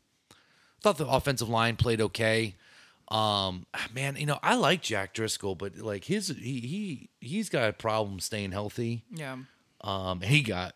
Thought 0.83 0.97
the 0.97 1.07
offensive 1.07 1.49
line 1.49 1.77
played 1.77 2.01
okay. 2.01 2.55
Um, 3.07 3.65
man, 3.93 4.15
you 4.17 4.25
know 4.25 4.39
I 4.43 4.55
like 4.55 4.81
Jack 4.81 5.13
Driscoll, 5.13 5.55
but 5.55 5.77
like 5.77 6.03
his 6.05 6.27
he 6.27 6.59
he 6.59 7.09
he's 7.19 7.49
got 7.49 7.69
a 7.69 7.73
problem 7.73 8.19
staying 8.19 8.51
healthy. 8.51 9.03
Yeah. 9.13 9.37
Um, 9.81 10.21
he 10.21 10.43
got 10.43 10.75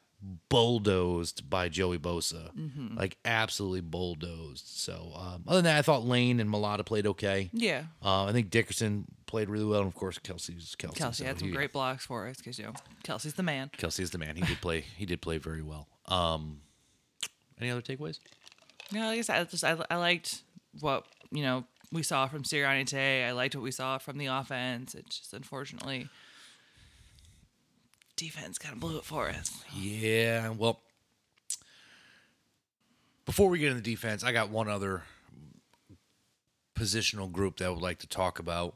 bulldozed 0.50 1.50
by 1.50 1.70
Joey 1.70 1.98
Bosa, 1.98 2.50
like 2.98 3.17
absolutely 3.25 3.82
bulldozed. 3.82 4.67
So 4.67 5.12
um, 5.15 5.44
other 5.48 5.58
than 5.58 5.65
that, 5.65 5.77
I 5.77 5.82
thought 5.82 6.05
Lane 6.05 6.39
and 6.39 6.50
Mailata 6.50 6.86
played 6.86 7.08
okay. 7.08 7.50
Yeah. 7.53 7.84
Uh, 8.03 8.25
I 8.25 8.32
think 8.32 8.50
Dickerson 8.50 9.05
played 9.27 9.50
really 9.50 9.65
well, 9.65 9.79
and 9.79 9.88
of 9.88 9.96
course 9.96 10.17
Kelce's 10.20 10.75
Kelce. 10.77 10.96
Kelce 10.96 11.15
so 11.15 11.25
had 11.25 11.39
some 11.39 11.50
he- 11.50 11.53
great 11.53 11.74
blocks 11.74 12.05
for 12.05 12.27
us 12.27 12.38
because 12.38 12.58
you 12.58 12.65
know 12.65 12.74
Kelce's 13.03 13.34
the 13.34 13.44
man. 13.44 13.70
Kelce's 13.77 14.12
the 14.12 14.17
man. 14.17 14.36
He 14.36 14.44
did 14.44 14.62
play. 14.62 14.86
he 14.98 15.05
did 15.05 15.22
play 15.22 15.38
very 15.38 15.62
well. 15.62 15.88
Um, 16.08 16.62
any 17.60 17.70
other 17.70 17.82
takeaways? 17.82 18.20
No, 18.91 19.08
like 19.08 19.20
I 19.20 19.22
said, 19.22 19.41
I 19.41 19.44
just 19.46 19.63
I, 19.63 19.77
I 19.89 19.98
liked 19.98 20.41
what 20.79 21.05
you 21.32 21.44
know 21.44 21.65
we 21.91 22.03
saw 22.03 22.27
from 22.27 22.44
Sirianni 22.44 22.86
today. 22.86 23.25
I 23.25 23.32
liked 23.32 23.55
what 23.55 23.63
we 23.63 23.72
saw 23.72 23.98
from 23.98 24.17
the 24.17 24.27
offense. 24.27 24.96
It's 24.96 25.20
just 25.20 25.34
unfortunately 25.34 26.10
defense 28.15 28.57
kind 28.57 28.74
of 28.74 28.79
blew 28.79 28.98
it 28.98 29.03
for 29.05 29.29
us. 29.29 29.63
Yeah. 29.75 30.50
Well, 30.50 30.81
before 33.25 33.50
we 33.50 33.60
get 33.60 33.72
into 33.72 33.81
defense, 33.84 34.24
I 34.24 34.31
got 34.31 34.50
one 34.50 34.67
other 34.69 35.03
positional 36.77 37.31
group 37.31 37.57
that 37.57 37.65
I 37.65 37.69
would 37.69 37.81
like 37.81 38.00
to 38.00 38.07
talk 38.07 38.39
about. 38.39 38.75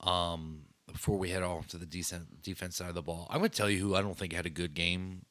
Um, 0.00 0.62
before 0.90 1.16
we 1.18 1.30
head 1.30 1.42
off 1.42 1.68
to 1.68 1.78
the 1.78 1.86
decent 1.86 2.42
defense 2.42 2.76
side 2.76 2.88
of 2.88 2.94
the 2.94 3.02
ball, 3.02 3.26
I'm 3.30 3.38
going 3.38 3.50
to 3.50 3.56
tell 3.56 3.70
you 3.70 3.78
who 3.78 3.94
I 3.94 4.02
don't 4.02 4.16
think 4.16 4.32
had 4.32 4.46
a 4.46 4.50
good 4.50 4.74
game 4.74 5.24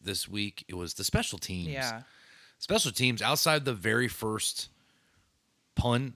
this 0.00 0.28
week. 0.28 0.64
It 0.68 0.74
was 0.74 0.94
the 0.94 1.04
special 1.04 1.38
teams. 1.38 1.68
Yeah. 1.68 2.02
special 2.58 2.92
teams 2.92 3.22
outside 3.22 3.64
the 3.64 3.74
very 3.74 4.08
first 4.08 4.68
punt 5.74 6.14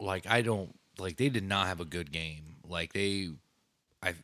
like 0.00 0.26
i 0.26 0.40
don't 0.40 0.74
like 0.98 1.16
they 1.16 1.28
did 1.28 1.44
not 1.44 1.66
have 1.66 1.80
a 1.80 1.84
good 1.84 2.10
game 2.10 2.56
like 2.66 2.92
they 2.94 3.28
i 4.02 4.14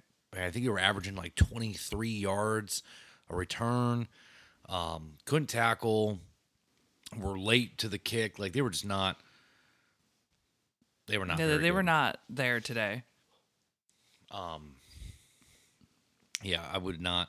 i 0.45 0.51
think 0.51 0.65
they 0.65 0.71
were 0.71 0.79
averaging 0.79 1.15
like 1.15 1.35
23 1.35 2.09
yards 2.09 2.83
a 3.31 3.37
return 3.37 4.09
um 4.69 5.15
couldn't 5.25 5.49
tackle 5.49 6.21
were 7.17 7.39
late 7.39 7.79
to 7.79 7.89
the 7.89 7.99
kick. 7.99 8.39
Like 8.39 8.53
they 8.53 8.63
were 8.63 8.71
just 8.71 8.85
not. 8.85 9.19
They 11.07 11.19
were 11.19 11.25
not. 11.27 11.39
Very 11.39 11.59
they 11.59 11.71
were 11.71 11.83
not 11.83 12.19
there 12.29 12.61
today. 12.61 13.03
Um. 14.31 14.75
Yeah, 16.43 16.63
I 16.73 16.79
would 16.79 17.01
not. 17.01 17.29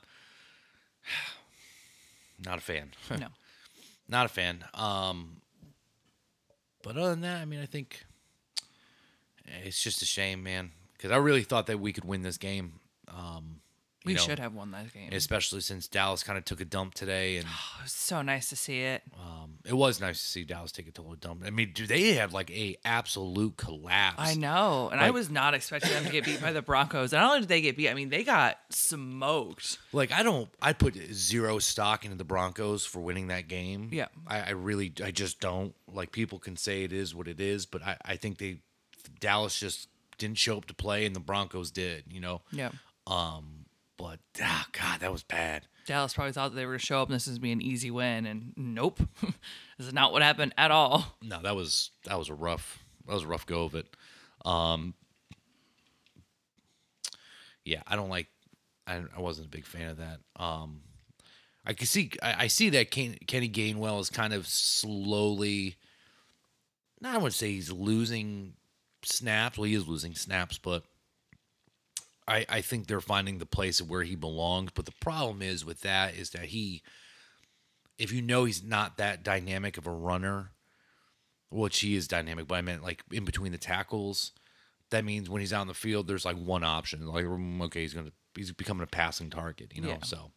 Not 2.45 2.59
a 2.59 2.61
fan. 2.61 2.91
No. 3.19 3.29
not 4.07 4.27
a 4.27 4.29
fan. 4.29 4.63
Um, 4.75 5.37
but 6.83 6.95
other 6.95 7.09
than 7.09 7.21
that, 7.21 7.41
I 7.41 7.45
mean, 7.45 7.59
I 7.59 7.65
think 7.65 8.05
it's 9.65 9.81
just 9.81 10.03
a 10.03 10.05
shame, 10.05 10.43
man, 10.43 10.71
because 10.93 11.09
I 11.09 11.15
really 11.15 11.41
thought 11.41 11.65
that 11.65 11.79
we 11.79 11.91
could 11.91 12.05
win 12.05 12.21
this 12.21 12.37
game. 12.37 12.73
Um, 13.07 13.61
We 14.05 14.13
know, 14.13 14.21
should 14.21 14.39
have 14.39 14.53
won 14.53 14.71
that 14.71 14.93
game. 14.93 15.09
especially 15.11 15.59
since 15.61 15.87
Dallas 15.89 16.23
kind 16.23 16.37
of 16.37 16.45
took 16.45 16.61
a 16.61 16.65
dump 16.65 16.93
today, 16.93 17.37
and 17.37 17.45
It 17.45 17.83
was 17.83 17.91
so 17.91 18.21
nice 18.21 18.47
to 18.49 18.55
see 18.55 18.79
it. 18.81 19.03
um, 19.19 19.55
it 19.65 19.73
was 19.73 19.99
nice 19.99 20.19
to 20.21 20.25
see 20.25 20.45
Dallas 20.45 20.71
take 20.71 20.87
a 20.87 20.91
total 20.91 21.15
dump. 21.15 21.43
I 21.45 21.49
mean, 21.49 21.71
do 21.73 21.85
they 21.85 22.13
have 22.13 22.31
like 22.33 22.49
a 22.51 22.77
absolute 22.85 23.57
collapse? 23.57 24.15
I 24.19 24.35
know, 24.35 24.87
and 24.89 25.01
I 25.01 25.09
was 25.11 25.29
not 25.29 25.53
expecting 25.53 25.91
them 25.91 26.05
to 26.05 26.11
get 26.11 26.23
beat 26.23 26.39
by 26.41 26.53
the 26.53 26.61
Broncos. 26.61 27.11
And 27.11 27.21
not 27.21 27.29
only 27.31 27.39
did 27.41 27.49
they 27.49 27.59
get 27.61 27.75
beat, 27.75 27.89
I 27.89 27.93
mean 27.95 28.07
they 28.09 28.23
got 28.23 28.57
smoked. 28.69 29.77
Like 29.93 30.11
I 30.11 30.23
don't, 30.23 30.49
I 30.61 30.73
put 30.73 30.95
zero 31.13 31.59
stock 31.59 32.05
into 32.05 32.17
the 32.17 32.23
Broncos 32.23 32.85
for 32.85 32.99
winning 32.99 33.27
that 33.27 33.47
game. 33.47 33.89
Yeah. 33.91 34.07
I, 34.25 34.39
I 34.41 34.49
really, 34.51 34.93
I 35.03 35.11
just 35.11 35.39
don't. 35.39 35.73
Like 35.91 36.11
people 36.11 36.39
can 36.39 36.55
say 36.57 36.83
it 36.83 36.93
is 36.93 37.13
what 37.13 37.27
it 37.27 37.39
is, 37.39 37.65
but 37.65 37.81
I, 37.83 37.97
I 38.03 38.15
think 38.15 38.37
they, 38.37 38.59
Dallas 39.19 39.59
just 39.59 39.89
didn't 40.17 40.37
show 40.37 40.57
up 40.57 40.65
to 40.65 40.73
play, 40.73 41.05
and 41.05 41.15
the 41.15 41.19
Broncos 41.19 41.71
did. 41.71 42.05
You 42.09 42.19
know. 42.21 42.41
Yeah, 42.51 42.69
But 43.07 44.19
ah, 44.41 44.67
God, 44.71 44.99
that 44.99 45.11
was 45.11 45.23
bad. 45.23 45.67
Dallas 45.85 46.13
probably 46.13 46.33
thought 46.33 46.51
that 46.51 46.55
they 46.55 46.65
were 46.65 46.73
going 46.73 46.79
to 46.79 46.85
show 46.85 47.01
up 47.01 47.07
and 47.07 47.15
this 47.15 47.27
is 47.27 47.39
be 47.39 47.51
an 47.51 47.61
easy 47.61 47.89
win, 47.89 48.25
and 48.25 48.53
nope, 48.55 48.99
this 49.21 49.87
is 49.87 49.93
not 49.93 50.11
what 50.11 50.21
happened 50.21 50.53
at 50.57 50.69
all. 50.69 51.17
No, 51.21 51.41
that 51.41 51.55
was 51.55 51.91
that 52.05 52.17
was 52.17 52.29
a 52.29 52.33
rough, 52.33 52.83
that 53.05 53.13
was 53.13 53.23
a 53.23 53.27
rough 53.27 53.45
go 53.45 53.63
of 53.63 53.75
it. 53.75 53.87
Um. 54.45 54.93
Yeah, 57.65 57.81
I 57.85 57.97
don't 57.97 58.09
like. 58.09 58.27
I, 58.85 59.03
I 59.15 59.19
wasn't 59.19 59.47
a 59.47 59.49
big 59.49 59.65
fan 59.65 59.89
of 59.89 59.97
that. 59.97 60.19
Um, 60.37 60.81
I 61.65 61.73
can 61.73 61.87
see 61.87 62.11
I, 62.21 62.43
I 62.43 62.47
see 62.47 62.69
that 62.69 62.91
Ken, 62.91 63.17
Kenny 63.27 63.49
Gainwell 63.49 63.99
is 63.99 64.09
kind 64.09 64.33
of 64.33 64.47
slowly. 64.47 65.75
Not 67.01 67.15
I 67.15 67.17
would 67.17 67.33
say 67.33 67.51
he's 67.51 67.71
losing 67.71 68.53
snaps. 69.03 69.57
Well, 69.57 69.65
he 69.65 69.73
is 69.73 69.87
losing 69.87 70.15
snaps, 70.15 70.57
but 70.57 70.83
I 72.27 72.45
I 72.49 72.61
think 72.61 72.87
they're 72.87 73.01
finding 73.01 73.37
the 73.37 73.45
place 73.45 73.79
of 73.79 73.89
where 73.89 74.03
he 74.03 74.15
belongs. 74.15 74.71
But 74.73 74.85
the 74.85 74.93
problem 74.99 75.41
is 75.41 75.65
with 75.65 75.81
that 75.81 76.15
is 76.15 76.31
that 76.31 76.45
he, 76.45 76.81
if 77.97 78.11
you 78.11 78.21
know 78.21 78.45
he's 78.45 78.63
not 78.63 78.97
that 78.97 79.23
dynamic 79.23 79.77
of 79.77 79.87
a 79.87 79.91
runner, 79.91 80.51
which 81.49 81.79
he 81.79 81.95
is 81.95 82.07
dynamic, 82.07 82.47
but 82.47 82.55
I 82.55 82.61
meant 82.61 82.83
like 82.83 83.03
in 83.11 83.25
between 83.25 83.51
the 83.51 83.57
tackles. 83.57 84.31
That 84.89 85.03
means 85.03 85.29
when 85.29 85.41
he's 85.41 85.51
out 85.51 85.63
in 85.63 85.67
the 85.67 85.73
field, 85.73 86.07
there's 86.07 86.23
like 86.23 86.37
one 86.37 86.63
option. 86.63 87.05
Like, 87.05 87.25
mm, 87.25 87.61
okay, 87.63 87.81
he's 87.81 87.93
gonna 87.93 88.13
he's 88.35 88.53
becoming 88.53 88.83
a 88.83 88.87
passing 88.87 89.29
target, 89.29 89.73
you 89.75 89.81
know. 89.81 89.89
Yeah. 89.89 90.03
So, 90.03 90.31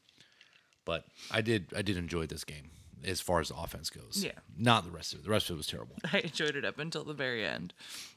but 0.85 1.04
I 1.30 1.40
did 1.40 1.73
I 1.76 1.82
did 1.82 1.97
enjoy 1.97 2.26
this 2.26 2.42
game 2.42 2.70
as 3.04 3.21
far 3.21 3.40
as 3.40 3.49
the 3.49 3.57
offense 3.57 3.90
goes. 3.90 4.23
Yeah. 4.25 4.33
not 4.59 4.85
the 4.85 4.90
rest 4.90 5.12
of 5.12 5.21
it. 5.21 5.25
The 5.25 5.30
rest 5.30 5.49
of 5.50 5.54
it 5.54 5.59
was 5.59 5.66
terrible. 5.66 5.97
I 6.12 6.19
enjoyed 6.19 6.57
it 6.57 6.64
up 6.64 6.78
until 6.78 7.04
the 7.04 7.14
very 7.14 7.45
end, 7.47 7.73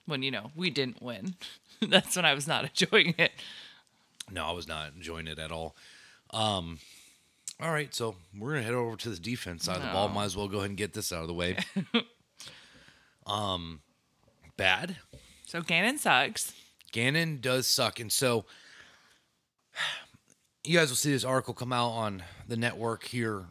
when 0.05 0.23
you 0.23 0.31
know 0.31 0.51
we 0.55 0.69
didn't 0.69 1.01
win. 1.01 1.35
That's 1.81 2.15
when 2.15 2.25
I 2.25 2.33
was 2.33 2.47
not 2.47 2.63
enjoying 2.81 3.15
it. 3.17 3.31
No, 4.31 4.45
I 4.45 4.51
was 4.51 4.67
not 4.67 4.93
enjoying 4.95 5.27
it 5.27 5.39
at 5.39 5.51
all. 5.51 5.75
Um, 6.31 6.79
all 7.61 7.71
right, 7.71 7.93
so 7.93 8.15
we're 8.37 8.53
gonna 8.53 8.63
head 8.63 8.73
over 8.73 8.95
to 8.97 9.09
the 9.09 9.19
defense 9.19 9.65
side 9.65 9.77
of 9.77 9.83
the 9.83 9.89
ball. 9.89 10.09
Might 10.09 10.25
as 10.25 10.35
well 10.35 10.47
go 10.47 10.57
ahead 10.57 10.69
and 10.69 10.77
get 10.77 10.93
this 10.93 11.11
out 11.13 11.21
of 11.21 11.27
the 11.27 11.33
way. 11.33 11.57
um, 13.27 13.81
bad. 14.57 14.97
So 15.45 15.61
Gannon 15.61 15.97
sucks. 15.97 16.53
Gannon 16.91 17.39
does 17.41 17.67
suck. 17.67 17.99
And 17.99 18.11
so 18.11 18.45
you 20.63 20.77
guys 20.77 20.89
will 20.89 20.95
see 20.95 21.11
this 21.11 21.23
article 21.25 21.53
come 21.53 21.73
out 21.73 21.89
on 21.89 22.23
the 22.47 22.57
network 22.57 23.05
here 23.05 23.45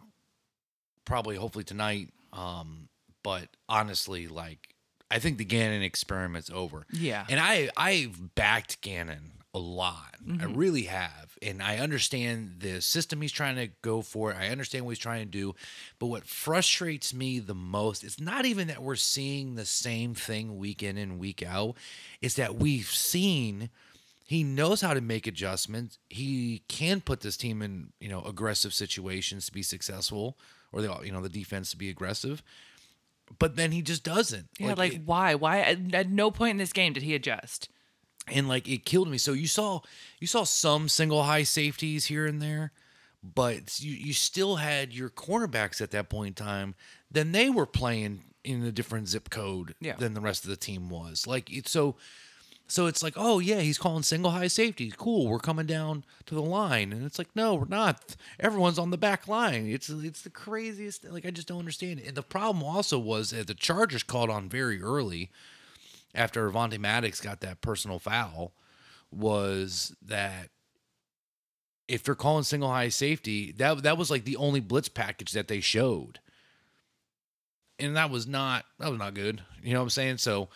probably 1.04 1.36
hopefully 1.36 1.64
tonight. 1.64 2.10
Um, 2.32 2.88
but 3.22 3.48
honestly, 3.68 4.28
like 4.28 4.74
I 5.10 5.18
think 5.18 5.38
the 5.38 5.44
Gannon 5.44 5.82
experiment's 5.82 6.50
over. 6.50 6.86
Yeah. 6.92 7.26
And 7.28 7.38
I 7.40 7.70
I've 7.76 8.34
backed 8.34 8.80
Gannon 8.80 9.32
a 9.54 9.58
lot. 9.58 10.16
I 10.40 10.44
really 10.44 10.84
have. 10.84 11.36
And 11.42 11.62
I 11.62 11.76
understand 11.76 12.60
the 12.60 12.80
system 12.80 13.20
he's 13.20 13.32
trying 13.32 13.56
to 13.56 13.68
go 13.82 14.00
for. 14.00 14.32
I 14.32 14.48
understand 14.48 14.86
what 14.86 14.92
he's 14.92 14.98
trying 14.98 15.24
to 15.24 15.30
do. 15.30 15.54
But 15.98 16.06
what 16.06 16.24
frustrates 16.24 17.12
me 17.12 17.38
the 17.38 17.54
most 17.54 18.02
it's 18.02 18.20
not 18.20 18.46
even 18.46 18.68
that 18.68 18.82
we're 18.82 18.96
seeing 18.96 19.54
the 19.54 19.66
same 19.66 20.14
thing 20.14 20.56
week 20.56 20.82
in 20.82 20.96
and 20.96 21.18
week 21.18 21.42
out. 21.42 21.76
It's 22.22 22.36
that 22.36 22.56
we've 22.56 22.86
seen 22.86 23.68
he 24.24 24.42
knows 24.42 24.80
how 24.80 24.94
to 24.94 25.02
make 25.02 25.26
adjustments. 25.26 25.98
He 26.08 26.62
can 26.68 27.02
put 27.02 27.20
this 27.20 27.36
team 27.36 27.60
in, 27.60 27.92
you 28.00 28.08
know, 28.08 28.22
aggressive 28.22 28.72
situations 28.72 29.44
to 29.46 29.52
be 29.52 29.62
successful 29.62 30.38
or 30.72 30.82
the 30.82 30.96
you 31.04 31.12
know, 31.12 31.20
the 31.20 31.28
defense 31.28 31.70
to 31.70 31.76
be 31.76 31.88
aggressive. 31.90 32.42
But 33.38 33.56
then 33.56 33.72
he 33.72 33.80
just 33.82 34.04
doesn't. 34.04 34.48
Yeah, 34.58 34.74
like, 34.76 34.94
it- 34.94 35.02
why? 35.06 35.34
Why? 35.34 35.60
At, 35.60 35.94
at 35.94 36.10
no 36.10 36.30
point 36.30 36.50
in 36.52 36.56
this 36.58 36.72
game 36.72 36.92
did 36.92 37.02
he 37.02 37.14
adjust. 37.14 37.68
and 38.28 38.46
like 38.48 38.68
it 38.68 38.84
killed 38.84 39.08
me. 39.08 39.18
So 39.18 39.32
you 39.32 39.46
saw 39.46 39.80
you 40.20 40.26
saw 40.26 40.44
some 40.44 40.88
single 40.88 41.22
high 41.22 41.42
safeties 41.44 42.06
here 42.06 42.26
and 42.26 42.42
there, 42.42 42.72
but 43.22 43.80
you 43.80 43.92
you 43.94 44.12
still 44.12 44.56
had 44.56 44.92
your 44.92 45.08
cornerbacks 45.10 45.80
at 45.80 45.90
that 45.92 46.08
point 46.10 46.38
in 46.40 46.44
time. 46.46 46.74
Then 47.10 47.32
they 47.32 47.48
were 47.50 47.66
playing 47.66 48.24
in 48.44 48.62
a 48.64 48.72
different 48.72 49.08
zip 49.08 49.30
code 49.30 49.74
Yeah. 49.80 49.94
than 49.96 50.14
the 50.14 50.20
rest 50.20 50.44
of 50.44 50.50
the 50.50 50.56
team 50.56 50.88
was. 50.88 51.26
Like 51.26 51.50
it's 51.50 51.70
so. 51.70 51.96
So 52.72 52.86
it's 52.86 53.02
like, 53.02 53.12
oh 53.18 53.38
yeah, 53.38 53.60
he's 53.60 53.76
calling 53.76 54.02
single 54.02 54.30
high 54.30 54.46
safety. 54.46 54.90
Cool, 54.96 55.28
we're 55.28 55.38
coming 55.38 55.66
down 55.66 56.04
to 56.24 56.34
the 56.34 56.40
line, 56.40 56.90
and 56.90 57.04
it's 57.04 57.18
like, 57.18 57.28
no, 57.34 57.54
we're 57.54 57.66
not. 57.66 58.16
Everyone's 58.40 58.78
on 58.78 58.88
the 58.88 58.96
back 58.96 59.28
line. 59.28 59.66
It's 59.66 59.90
it's 59.90 60.22
the 60.22 60.30
craziest. 60.30 61.04
Like 61.04 61.26
I 61.26 61.30
just 61.30 61.48
don't 61.48 61.58
understand 61.58 62.00
it. 62.00 62.06
And 62.06 62.16
the 62.16 62.22
problem 62.22 62.64
also 62.64 62.98
was 62.98 63.28
that 63.28 63.46
the 63.46 63.52
Chargers 63.52 64.02
called 64.02 64.30
on 64.30 64.48
very 64.48 64.80
early 64.80 65.30
after 66.14 66.50
Avonte 66.50 66.78
Maddox 66.78 67.20
got 67.20 67.40
that 67.40 67.60
personal 67.60 67.98
foul 67.98 68.54
was 69.10 69.94
that 70.00 70.48
if 71.88 72.02
they're 72.02 72.14
calling 72.14 72.42
single 72.42 72.70
high 72.70 72.88
safety, 72.88 73.52
that 73.52 73.82
that 73.82 73.98
was 73.98 74.10
like 74.10 74.24
the 74.24 74.36
only 74.36 74.60
blitz 74.60 74.88
package 74.88 75.32
that 75.32 75.48
they 75.48 75.60
showed. 75.60 76.20
And 77.78 77.98
that 77.98 78.08
was 78.08 78.26
not 78.26 78.64
that 78.78 78.88
was 78.88 78.98
not 78.98 79.12
good. 79.12 79.42
You 79.62 79.74
know 79.74 79.80
what 79.80 79.84
I'm 79.84 79.90
saying? 79.90 80.16
So 80.16 80.48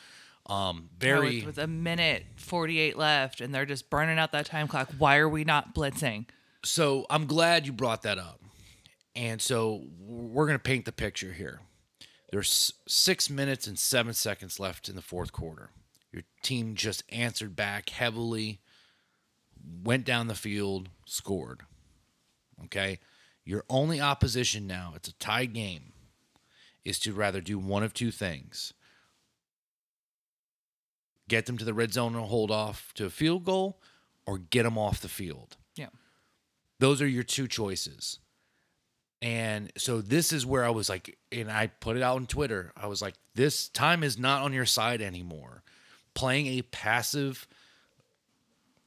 um 0.47 0.91
very 0.99 1.39
with, 1.39 1.47
with 1.47 1.59
a 1.59 1.67
minute 1.67 2.25
48 2.37 2.97
left 2.97 3.41
and 3.41 3.55
they're 3.55 3.67
just 3.67 3.91
burning 3.91 4.19
out 4.19 4.33
that 4.33 4.47
time 4.47 4.69
clock. 4.69 4.89
Why 4.99 5.17
are 5.17 5.29
we 5.29 5.45
not 5.45 5.75
blitzing? 5.75 6.27
so 6.67 7.07
I'm 7.09 7.27
glad 7.27 7.67
you 7.67 7.73
brought 7.73 8.03
that 8.03 8.19
up. 8.19 8.41
And 9.15 9.41
so 9.41 9.85
we're 9.99 10.47
going 10.47 10.59
to 10.59 10.63
paint 10.63 10.85
the 10.85 10.93
picture 10.93 11.33
here. 11.33 11.61
There's 12.31 12.75
six 12.87 13.31
minutes 13.31 13.67
and 13.67 13.79
seven 13.79 14.13
seconds 14.13 14.61
left 14.61 14.89
in 14.89 14.97
the 14.97 15.03
fourth 15.03 15.33
quarter. 15.33 15.71
Your 16.13 16.25
team 16.43 16.75
just 16.75 17.03
answered 17.11 17.57
back 17.57 17.89
heavily, 17.91 18.61
went 19.85 20.05
down 20.05 20.27
the 20.27 20.35
field, 20.35 20.91
scored. 21.07 21.63
Okay. 22.65 22.99
Your 23.45 23.65
only 23.71 24.01
opposition 24.01 24.67
now, 24.67 24.93
it's 24.97 25.09
a 25.09 25.15
tied 25.15 25.55
game, 25.55 25.93
is 26.85 26.99
to 27.01 27.13
rather 27.13 27.41
do 27.41 27.59
one 27.59 27.85
of 27.85 27.95
two 27.95 28.11
things 28.11 28.73
get 31.29 31.47
them 31.47 31.59
to 31.59 31.65
the 31.65 31.75
red 31.75 31.93
zone 31.93 32.15
and 32.15 32.25
hold 32.25 32.51
off 32.51 32.93
to 32.95 33.07
a 33.07 33.11
field 33.11 33.45
goal, 33.45 33.81
or 34.27 34.39
get 34.39 34.65
them 34.65 34.79
off 34.79 35.01
the 35.01 35.09
field. 35.09 35.57
Yeah. 35.75 35.89
Those 36.79 37.01
are 37.01 37.07
your 37.07 37.23
two 37.23 37.49
choices. 37.49 38.19
And 39.23 39.73
so 39.79 40.01
this 40.01 40.33
is 40.33 40.45
where 40.45 40.65
I 40.65 40.71
was 40.71 40.89
like, 40.89 41.17
and 41.33 41.51
I 41.51 41.69
put 41.69 41.97
it 41.97 42.03
out 42.03 42.17
on 42.17 42.27
Twitter. 42.27 42.73
I 42.77 42.87
was 42.87 43.01
like, 43.01 43.15
this 43.35 43.69
time 43.69 44.03
is 44.03 44.19
not 44.19 44.43
on 44.43 44.53
your 44.53 44.67
side 44.67 45.01
anymore. 45.01 45.63
Playing 46.15 46.47
a 46.47 46.63
passive 46.63 47.47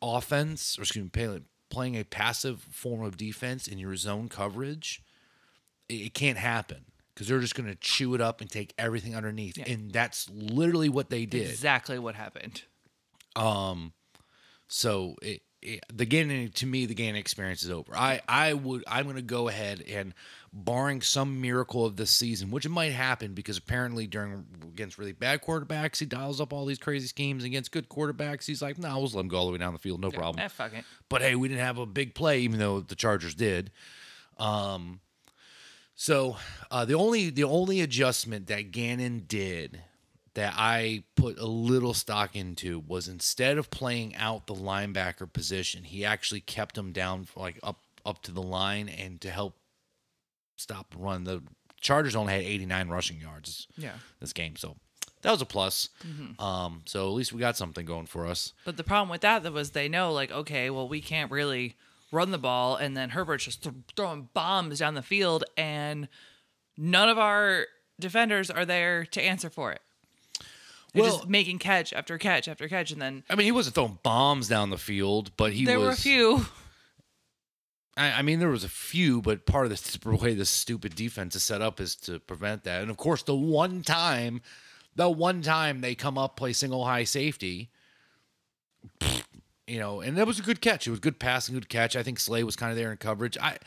offense, 0.01 0.77
or 0.77 0.83
excuse 0.83 1.05
me, 1.13 1.41
playing 1.69 1.95
a 1.95 2.03
passive 2.03 2.61
form 2.71 3.01
of 3.01 3.17
defense 3.17 3.67
in 3.67 3.79
your 3.79 3.95
zone 3.95 4.29
coverage, 4.29 5.01
it, 5.87 5.95
it 5.95 6.13
can't 6.13 6.37
happen 6.37 6.85
because 7.19 7.27
they're 7.27 7.41
just 7.41 7.53
going 7.53 7.67
to 7.67 7.75
chew 7.75 8.15
it 8.15 8.21
up 8.21 8.39
and 8.39 8.49
take 8.49 8.73
everything 8.77 9.13
underneath. 9.13 9.57
And 9.67 9.91
that's 9.91 10.29
literally 10.29 10.87
what 10.87 11.09
they 11.09 11.25
did. 11.25 11.49
Exactly 11.49 11.99
what 11.99 12.15
happened. 12.15 12.61
Um, 13.35 13.91
so 14.69 15.17
it, 15.21 15.41
it, 15.61 15.83
the 15.93 16.05
Gannon 16.05 16.49
to 16.53 16.65
me, 16.65 16.85
the 16.85 16.93
Gannon 16.93 17.17
experience 17.17 17.61
is 17.63 17.71
over. 17.71 17.93
I 17.93 18.21
I 18.29 18.53
would 18.53 18.85
I'm 18.87 19.03
going 19.03 19.17
to 19.17 19.21
go 19.21 19.49
ahead 19.49 19.83
and 19.85 20.13
barring 20.53 21.01
some 21.01 21.41
miracle 21.41 21.85
of 21.85 21.97
this 21.97 22.09
season, 22.09 22.51
which 22.51 22.65
it 22.65 22.69
might 22.69 22.93
happen 22.93 23.33
because 23.33 23.57
apparently 23.57 24.07
during 24.07 24.45
against 24.63 24.97
really 24.97 25.11
bad 25.11 25.43
quarterbacks, 25.43 25.99
he 25.99 26.05
dials 26.05 26.39
up 26.39 26.53
all 26.53 26.65
these 26.65 26.79
crazy 26.79 27.07
schemes. 27.07 27.43
Against 27.43 27.73
good 27.73 27.89
quarterbacks, 27.89 28.45
he's 28.45 28.61
like, 28.61 28.77
no, 28.77 28.87
nah, 28.87 28.95
we'll 28.95 29.07
just 29.07 29.15
let 29.15 29.23
him 29.23 29.27
go 29.27 29.39
all 29.39 29.47
the 29.47 29.51
way 29.51 29.57
down 29.57 29.73
the 29.73 29.79
field, 29.79 29.99
no 29.99 30.09
problem. 30.09 30.41
Eh, 30.41 30.47
fuck 30.47 30.73
it. 30.73 30.85
But 31.09 31.21
hey, 31.21 31.35
we 31.35 31.49
didn't 31.49 31.65
have 31.65 31.79
a 31.79 31.85
big 31.85 32.15
play, 32.15 32.39
even 32.39 32.59
though 32.59 32.79
the 32.79 32.95
Chargers 32.95 33.35
did. 33.35 33.71
Um, 34.37 35.01
So 36.01 36.37
uh, 36.71 36.85
the 36.85 36.93
only 36.93 37.29
the 37.29 37.43
only 37.43 37.81
adjustment 37.81 38.47
that 38.47 38.71
Gannon 38.71 39.25
did 39.27 39.81
that 40.33 40.53
I 40.55 41.03
put 41.17 41.37
a 41.37 41.45
little 41.45 41.93
stock 41.93 42.37
into 42.37 42.79
was 42.79 43.09
instead 43.09 43.57
of 43.57 43.69
playing 43.69 44.15
out 44.15 44.47
the 44.47 44.53
linebacker 44.55 45.31
position, 45.31 45.83
he 45.83 46.05
actually 46.05 46.39
kept 46.39 46.77
him 46.77 46.93
down 46.93 47.27
like 47.35 47.59
up 47.61 47.81
up 48.05 48.21
to 48.23 48.31
the 48.31 48.41
line 48.41 48.87
and 48.87 49.19
to 49.19 49.29
help 49.29 49.57
stop 50.55 50.95
run. 50.97 51.25
The 51.25 51.43
Chargers 51.81 52.15
only 52.15 52.31
had 52.31 52.43
89 52.43 52.87
rushing 52.87 53.19
yards 53.19 53.67
Yeah. 53.75 53.91
this 54.21 54.31
game, 54.31 54.55
so 54.55 54.77
that 55.21 55.31
was 55.31 55.41
a 55.41 55.45
plus. 55.45 55.89
Um, 56.39 56.81
so 56.85 57.07
at 57.09 57.13
least 57.13 57.33
we 57.33 57.41
got 57.41 57.57
something 57.57 57.85
going 57.85 58.05
for 58.05 58.25
us. 58.25 58.53
But 58.63 58.77
the 58.77 58.85
problem 58.85 59.09
with 59.09 59.19
that 59.21 59.43
was 59.51 59.71
they 59.71 59.89
know 59.89 60.13
like 60.13 60.31
okay, 60.31 60.69
well 60.69 60.87
we 60.87 61.01
can't 61.01 61.29
really 61.29 61.75
run 62.11 62.31
the 62.31 62.37
ball, 62.37 62.75
and 62.75 62.95
then 62.97 63.09
Herbert's 63.11 63.45
just 63.45 63.63
th- 63.63 63.75
throwing 63.95 64.29
bombs 64.33 64.79
down 64.79 64.95
the 64.95 65.01
field, 65.01 65.43
and 65.57 66.07
none 66.77 67.09
of 67.09 67.17
our 67.17 67.65
defenders 67.99 68.49
are 68.49 68.65
there 68.65 69.05
to 69.05 69.21
answer 69.21 69.49
for 69.49 69.71
it. 69.71 69.81
They're 70.93 71.03
Well- 71.03 71.17
just 71.17 71.29
making 71.29 71.59
catch 71.59 71.93
after 71.93 72.17
catch 72.17 72.47
after 72.47 72.67
catch, 72.67 72.91
and 72.91 73.01
then 73.01 73.23
I 73.29 73.35
mean, 73.35 73.45
he 73.45 73.51
wasn't 73.51 73.75
throwing 73.75 73.99
bombs 74.01 74.47
down 74.47 74.69
the 74.71 74.77
field, 74.77 75.31
but 75.37 75.53
he 75.53 75.65
there 75.65 75.77
was. 75.79 75.85
were 75.87 75.93
a 75.93 75.95
few. 75.97 76.45
I, 77.95 78.11
I 78.13 78.21
mean, 78.23 78.39
there 78.39 78.49
was 78.49 78.63
a 78.63 78.69
few, 78.69 79.21
but 79.21 79.45
part 79.45 79.65
of 79.65 79.69
the 80.01 80.09
way 80.17 80.33
this 80.33 80.49
stupid 80.49 80.95
defense 80.95 81.35
is 81.35 81.43
set 81.43 81.61
up 81.61 81.79
is 81.79 81.95
to 81.97 82.19
prevent 82.19 82.63
that. 82.63 82.81
And 82.81 82.89
of 82.89 82.97
course, 82.97 83.21
the 83.23 83.35
one 83.35 83.83
time, 83.83 84.41
the 84.95 85.09
one 85.09 85.41
time 85.41 85.81
they 85.81 85.93
come 85.95 86.17
up 86.17 86.37
play 86.37 86.53
single 86.53 86.85
high 86.85 87.03
safety, 87.03 87.69
you 89.69 89.79
know, 89.79 90.01
and 90.01 90.17
that 90.17 90.25
was 90.27 90.39
a 90.39 90.41
good 90.41 90.61
catch. 90.61 90.87
It 90.87 90.91
was 90.91 90.99
good 90.99 91.19
passing, 91.19 91.55
good 91.55 91.69
catch. 91.69 91.95
I 91.95 92.03
think 92.03 92.19
Slay 92.19 92.43
was 92.43 92.55
kind 92.55 92.71
of 92.71 92.77
there 92.77 92.91
in 92.91 92.97
coverage. 92.97 93.37
I, 93.37 93.57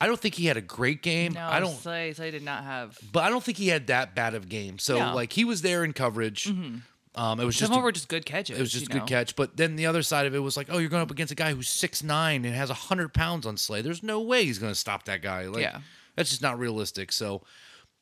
I 0.00 0.06
don't 0.06 0.20
think 0.20 0.34
he 0.34 0.46
had 0.46 0.56
a 0.56 0.60
great 0.62 1.02
game. 1.02 1.32
No, 1.32 1.40
I 1.46 1.58
don't, 1.58 1.74
Slay, 1.74 2.12
Slay 2.12 2.30
did 2.30 2.42
not 2.42 2.64
have. 2.64 2.98
but 3.12 3.22
I 3.24 3.30
don't 3.30 3.42
think 3.42 3.56
he 3.58 3.68
had 3.68 3.86
that 3.86 4.14
bad 4.14 4.34
of 4.34 4.48
game. 4.48 4.78
So 4.78 4.98
No. 4.98 5.14
like 5.14 5.32
he 5.32 5.44
was 5.44 5.62
there 5.62 5.84
in 5.84 5.92
coverage. 5.94 6.46
Um, 6.48 7.40
it 7.40 7.44
was 7.46 7.56
just 7.56 7.72
Some 7.72 7.80
a- 7.80 7.82
were 7.82 7.92
just 7.92 8.08
good 8.08 8.26
catches. 8.26 8.58
it 8.58 8.60
was 8.60 8.70
just 8.70 8.82
you 8.82 8.88
a 8.90 8.92
good 8.92 8.98
know? 9.00 9.06
catch. 9.06 9.34
But 9.36 9.56
then 9.56 9.76
the 9.76 9.86
other 9.86 10.02
side 10.02 10.26
of 10.26 10.34
it 10.34 10.38
was 10.40 10.54
like, 10.54 10.66
oh, 10.70 10.76
you're 10.76 10.90
going 10.90 11.00
up 11.02 11.10
against 11.10 11.32
a 11.32 11.34
guy 11.34 11.54
who's 11.54 11.68
six 11.70 12.02
nine 12.02 12.44
and 12.44 12.54
has 12.54 12.68
hundred 12.68 13.14
pounds 13.14 13.46
on 13.46 13.56
Slay. 13.56 13.80
There's 13.80 14.02
no 14.02 14.20
way 14.20 14.44
he's 14.44 14.58
going 14.58 14.72
to 14.72 14.78
stop 14.78 15.04
that 15.06 15.22
guy. 15.22 15.46
Like, 15.46 15.62
Yeah. 15.62 15.78
that's 16.14 16.28
just 16.28 16.42
not 16.42 16.58
realistic. 16.58 17.10
So, 17.12 17.40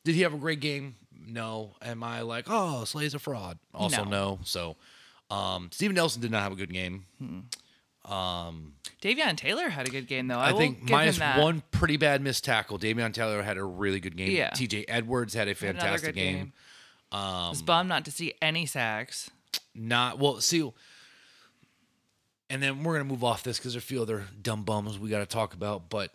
did 0.05 0.17
he 0.17 0.23
have 0.23 0.35
a 0.35 0.39
great 0.39 0.59
game? 0.59 0.97
No. 1.25 1.77
Am 1.81 2.03
I 2.03 2.23
like, 2.23 2.47
oh, 2.49 2.83
Slay's 2.85 3.15
a 3.15 3.21
fraud? 3.21 3.59
Also, 3.73 4.03
No. 4.03 4.11
no. 4.11 4.39
So, 4.43 4.77
um, 5.31 5.71
Steven 5.73 5.95
Nelson 5.95 6.21
did 6.23 6.31
not 6.31 6.43
have 6.43 6.53
a 6.53 6.57
good 6.57 6.73
game. 6.73 7.05
Davion 8.07 9.37
Taylor 9.37 9.69
had 9.69 9.89
a 9.89 9.91
good 9.91 10.07
game 10.07 10.29
though. 10.29 10.39
I, 10.39 10.51
I, 10.51 10.53
think 10.53 10.89
minus 10.89 11.19
one 11.19 11.63
pretty 11.71 11.97
bad 11.97 12.21
missed 12.21 12.45
tackle. 12.45 12.79
Damian 12.79 13.13
Taylor 13.13 13.43
had 13.43 13.57
a 13.57 13.65
really 13.65 14.01
good 14.01 14.17
game. 14.17 14.31
Yeah. 14.31 14.51
T.J. 14.51 14.85
Edwards 14.89 15.35
had 15.35 15.49
a 15.49 15.55
fantastic 15.55 16.15
good 16.15 16.21
game. 16.21 16.53
Um, 17.13 17.51
was 17.51 17.63
bummed 17.63 17.89
not 17.89 18.05
to 18.07 18.11
see 18.11 18.35
any 18.43 18.67
sacks. 18.67 19.31
not 19.75 20.19
well 20.19 20.41
see 20.41 20.71
and 22.51 22.63
then 22.63 22.83
we're 22.83 22.95
gonna 22.95 23.05
move 23.05 23.25
off 23.25 23.43
this 23.43 23.59
because 23.59 23.75
there's 23.75 23.85
a 23.85 23.87
few 23.87 24.03
other 24.03 24.25
dumb 24.41 24.65
bums 24.65 24.99
we 24.99 25.09
got 25.09 25.21
to 25.21 25.27
talk 25.27 25.55
about 25.55 25.89
but 25.89 26.11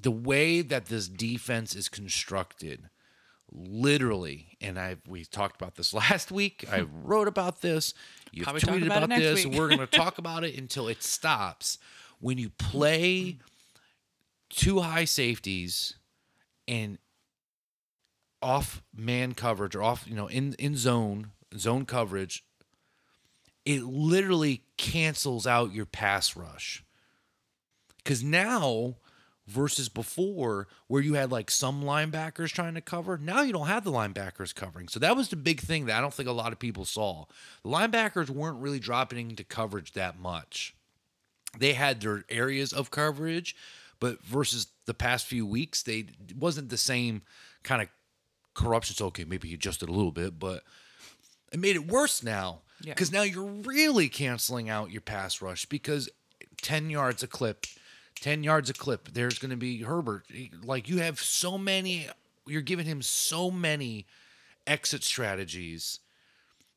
the 0.00 0.10
way 0.10 0.62
that 0.62 0.86
this 0.86 1.06
defense 1.08 1.76
is 1.76 1.88
constructed 1.88 2.88
literally 3.54 4.56
and 4.60 4.78
i 4.78 4.96
we 5.06 5.24
talked 5.24 5.60
about 5.60 5.74
this 5.76 5.92
last 5.94 6.32
week 6.32 6.64
i 6.70 6.80
wrote 7.02 7.28
about 7.28 7.60
this 7.60 7.94
you've 8.32 8.44
Probably 8.44 8.60
tweeted 8.62 8.86
about 8.86 9.02
about, 9.04 9.18
this 9.18 9.44
week. 9.44 9.54
we're 9.54 9.68
going 9.68 9.78
to 9.86 9.86
talk 9.86 10.18
about 10.18 10.44
it 10.44 10.56
until 10.56 10.88
it 10.88 11.02
stops 11.02 11.78
when 12.20 12.38
you 12.38 12.50
play 12.50 13.38
two 14.48 14.80
high 14.80 15.04
safeties 15.04 15.96
and 16.68 16.98
off 18.40 18.82
man 18.94 19.34
coverage 19.34 19.74
or 19.74 19.82
off, 19.82 20.06
you 20.06 20.14
know, 20.14 20.28
in 20.28 20.54
in 20.58 20.76
zone 20.76 21.30
zone 21.56 21.84
coverage, 21.84 22.44
it 23.64 23.82
literally 23.82 24.62
cancels 24.76 25.46
out 25.46 25.72
your 25.72 25.86
pass 25.86 26.36
rush. 26.36 26.84
Cuz 28.04 28.22
now 28.22 28.96
versus 29.52 29.88
before 29.88 30.66
where 30.88 31.02
you 31.02 31.14
had 31.14 31.30
like 31.30 31.50
some 31.50 31.82
linebackers 31.82 32.48
trying 32.48 32.74
to 32.74 32.80
cover, 32.80 33.18
now 33.18 33.42
you 33.42 33.52
don't 33.52 33.66
have 33.68 33.84
the 33.84 33.92
linebackers 33.92 34.54
covering. 34.54 34.88
So 34.88 34.98
that 35.00 35.16
was 35.16 35.28
the 35.28 35.36
big 35.36 35.60
thing 35.60 35.86
that 35.86 35.96
I 35.98 36.00
don't 36.00 36.12
think 36.14 36.28
a 36.28 36.32
lot 36.32 36.52
of 36.52 36.58
people 36.58 36.84
saw. 36.84 37.26
The 37.62 37.70
linebackers 37.70 38.30
weren't 38.30 38.58
really 38.60 38.78
dropping 38.80 39.30
into 39.30 39.44
coverage 39.44 39.92
that 39.92 40.18
much 40.18 40.74
they 41.58 41.74
had 41.74 42.00
their 42.00 42.24
areas 42.30 42.72
of 42.72 42.90
coverage, 42.90 43.54
but 44.00 44.22
versus 44.22 44.68
the 44.86 44.94
past 44.94 45.26
few 45.26 45.44
weeks, 45.46 45.82
they 45.82 46.06
it 46.28 46.36
wasn't 46.38 46.70
the 46.70 46.78
same 46.78 47.20
kind 47.62 47.82
of 47.82 47.88
corruption. 48.54 48.96
So 48.96 49.06
okay, 49.08 49.24
maybe 49.24 49.48
he 49.48 49.54
adjusted 49.54 49.90
a 49.90 49.92
little 49.92 50.12
bit, 50.12 50.38
but 50.38 50.62
it 51.52 51.60
made 51.60 51.76
it 51.76 51.86
worse 51.86 52.22
now 52.22 52.62
Yeah. 52.80 52.94
because 52.94 53.12
now 53.12 53.20
you're 53.20 53.44
really 53.44 54.08
canceling 54.08 54.70
out 54.70 54.90
your 54.90 55.02
pass 55.02 55.42
rush 55.42 55.66
because 55.66 56.08
ten 56.62 56.88
yards 56.88 57.22
a 57.22 57.26
clip, 57.26 57.66
ten 58.22 58.42
yards 58.42 58.70
a 58.70 58.72
clip. 58.72 59.10
There's 59.12 59.38
going 59.38 59.50
to 59.50 59.56
be 59.56 59.82
Herbert. 59.82 60.24
Like 60.64 60.88
you 60.88 60.98
have 60.98 61.20
so 61.20 61.58
many, 61.58 62.08
you're 62.46 62.62
giving 62.62 62.86
him 62.86 63.02
so 63.02 63.50
many 63.50 64.06
exit 64.66 65.04
strategies 65.04 65.98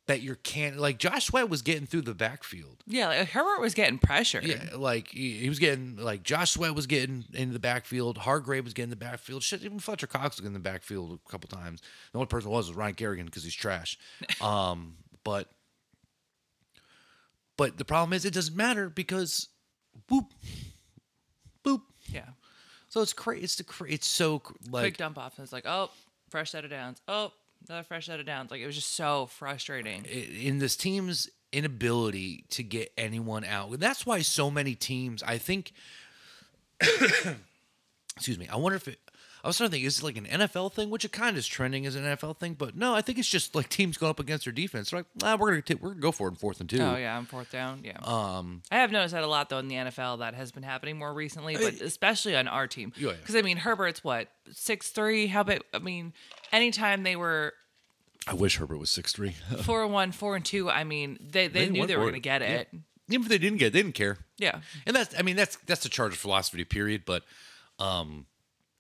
that 0.07 0.21
you're 0.21 0.35
can't 0.35 0.77
like 0.77 0.97
Josh 0.97 1.25
Sweat 1.25 1.49
was 1.49 1.61
getting 1.61 1.85
through 1.85 2.01
the 2.01 2.13
backfield. 2.13 2.83
Yeah, 2.85 3.07
like, 3.07 3.29
Herbert 3.29 3.61
was 3.61 3.73
getting 3.73 3.97
pressure. 3.97 4.41
Yeah, 4.43 4.75
like 4.75 5.09
he, 5.09 5.31
he 5.33 5.49
was 5.49 5.59
getting 5.59 5.95
like 5.97 6.23
Josh 6.23 6.51
Sweat 6.51 6.75
was 6.75 6.87
getting 6.87 7.25
into 7.33 7.53
the 7.53 7.59
backfield, 7.59 8.19
Hargrave 8.19 8.63
was 8.63 8.73
getting 8.73 8.89
the 8.89 8.95
backfield. 8.95 9.41
Shit, 9.43 9.63
even 9.63 9.79
Fletcher 9.79 10.07
Cox 10.07 10.35
was 10.35 10.41
getting 10.41 10.55
in 10.55 10.61
the 10.61 10.69
backfield 10.69 11.19
a 11.25 11.31
couple 11.31 11.47
times. 11.47 11.81
The 12.11 12.17
only 12.19 12.27
person 12.27 12.51
was 12.51 12.67
was 12.67 12.75
Ryan 12.75 12.95
Kerrigan 12.95 13.25
because 13.25 13.43
he's 13.43 13.55
trash. 13.55 13.97
Um, 14.41 14.97
but 15.23 15.49
but 17.57 17.77
the 17.77 17.85
problem 17.85 18.13
is 18.13 18.25
it 18.25 18.33
doesn't 18.33 18.55
matter 18.55 18.89
because 18.89 19.49
boop. 20.11 20.27
Yeah. 22.07 22.25
So 22.89 23.01
it's 23.01 23.13
crazy. 23.13 23.43
It's 23.43 23.55
the 23.55 23.63
cra- 23.63 23.89
it's 23.91 24.07
so 24.07 24.39
cr- 24.39 24.53
like 24.69 24.83
Quick 24.83 24.97
dump 24.97 25.17
off. 25.17 25.37
And 25.37 25.43
it's 25.43 25.51
like, 25.53 25.65
oh, 25.65 25.89
fresh 26.29 26.51
set 26.51 26.63
of 26.63 26.69
downs. 26.69 27.01
Oh, 27.07 27.31
another 27.67 27.83
fresh 27.83 28.05
set 28.05 28.19
of 28.19 28.25
downs. 28.25 28.51
Like 28.51 28.61
it 28.61 28.65
was 28.65 28.75
just 28.75 28.93
so 28.95 29.25
frustrating. 29.25 30.05
in 30.05 30.59
this 30.59 30.75
team's 30.75 31.29
inability 31.51 32.45
to 32.49 32.63
get 32.63 32.91
anyone 32.97 33.43
out. 33.43 33.79
That's 33.79 34.05
why 34.05 34.21
so 34.21 34.49
many 34.51 34.75
teams, 34.75 35.23
I 35.23 35.37
think 35.37 35.71
excuse 38.15 38.37
me, 38.37 38.47
I 38.47 38.55
wonder 38.57 38.75
if 38.75 38.87
it 38.87 38.99
I 39.45 39.47
was 39.47 39.57
trying 39.57 39.69
to 39.69 39.75
think, 39.75 39.85
is 39.85 39.99
it 39.99 40.03
like 40.03 40.17
an 40.17 40.25
NFL 40.25 40.73
thing, 40.73 40.89
which 40.89 41.05
it 41.05 41.11
kind 41.11 41.29
of 41.29 41.37
is 41.37 41.45
trending 41.45 41.85
as 41.85 41.93
an 41.95 42.03
NFL 42.03 42.37
thing, 42.37 42.55
but 42.55 42.75
no, 42.75 42.95
I 42.95 43.01
think 43.01 43.19
it's 43.19 43.29
just 43.29 43.53
like 43.53 43.69
teams 43.69 43.95
go 43.95 44.09
up 44.09 44.19
against 44.19 44.45
their 44.45 44.51
defense. 44.51 44.89
They're 44.89 45.01
like, 45.01 45.05
nah, 45.21 45.35
we're 45.37 45.51
gonna 45.51 45.61
take, 45.61 45.83
we're 45.83 45.89
gonna 45.89 46.01
go 46.01 46.11
for 46.11 46.27
it 46.27 46.31
in 46.31 46.35
fourth 46.37 46.59
and 46.59 46.67
two. 46.67 46.79
Oh 46.79 46.95
yeah, 46.95 47.15
on 47.15 47.25
fourth 47.25 47.51
down. 47.51 47.81
Yeah. 47.83 47.99
Um, 48.01 48.63
I 48.71 48.77
have 48.77 48.91
noticed 48.91 49.13
that 49.13 49.23
a 49.23 49.27
lot 49.27 49.49
though 49.49 49.59
in 49.59 49.67
the 49.67 49.75
NFL. 49.75 50.19
That 50.19 50.33
has 50.33 50.51
been 50.51 50.63
happening 50.63 50.97
more 50.97 51.13
recently, 51.13 51.57
but 51.57 51.79
especially 51.79 52.35
on 52.35 52.47
our 52.47 52.65
team. 52.65 52.91
Yeah, 52.97 53.09
yeah. 53.09 53.15
Because 53.21 53.35
I 53.35 53.43
mean, 53.43 53.57
Herbert's 53.57 54.03
what 54.03 54.29
six 54.51 54.89
three. 54.89 55.27
How 55.27 55.41
about? 55.41 55.61
I 55.75 55.77
mean, 55.77 56.13
anytime 56.51 57.03
they 57.03 57.15
were 57.15 57.53
I 58.27 58.33
wish 58.33 58.57
Herbert 58.57 58.77
was 58.77 58.89
six 58.89 59.13
three. 59.13 59.35
four 59.61 59.83
and 59.83 59.93
one, 59.93 60.11
four 60.11 60.35
and 60.35 60.43
two. 60.43 60.69
I 60.69 60.83
mean, 60.83 61.19
they 61.21 61.47
they, 61.47 61.65
They 61.65 61.69
knew 61.69 61.85
they 61.85 61.95
were 61.95 62.03
going 62.03 62.13
to 62.13 62.19
get 62.19 62.41
it. 62.41 62.69
Even 63.09 63.25
if 63.25 63.29
they 63.29 63.37
didn't 63.37 63.59
get, 63.59 63.67
it, 63.67 63.73
they 63.73 63.83
didn't 63.83 63.93
care. 63.93 64.17
Yeah. 64.39 64.61
And 64.87 64.95
that's, 64.95 65.13
I 65.17 65.21
mean, 65.21 65.35
that's 65.35 65.57
that's 65.67 65.83
the 65.83 65.89
Chargers 65.89 66.17
philosophy. 66.17 66.63
Period. 66.65 67.03
But 67.05 67.23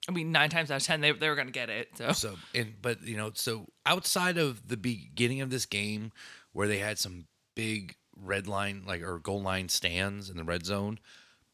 I 0.07 0.11
mean, 0.11 0.31
nine 0.31 0.49
times 0.49 0.69
out 0.71 0.77
of 0.77 0.83
ten, 0.83 1.01
they 1.01 1.11
they 1.11 1.29
were 1.29 1.35
going 1.35 1.47
to 1.47 1.53
get 1.53 1.69
it. 1.69 1.89
So 1.97 2.11
So 2.13 2.35
and 2.53 2.73
but 2.81 3.03
you 3.03 3.17
know, 3.17 3.31
so 3.33 3.67
outside 3.85 4.37
of 4.37 4.67
the 4.67 4.77
beginning 4.77 5.41
of 5.41 5.49
this 5.49 5.65
game 5.65 6.11
where 6.53 6.67
they 6.67 6.77
had 6.77 6.99
some 6.99 7.25
big 7.55 7.95
red 8.21 8.47
line 8.47 8.83
like 8.85 9.01
or 9.01 9.19
goal 9.19 9.41
line 9.41 9.69
stands 9.69 10.29
in 10.29 10.37
the 10.37 10.43
red 10.43 10.65
zone, 10.65 10.99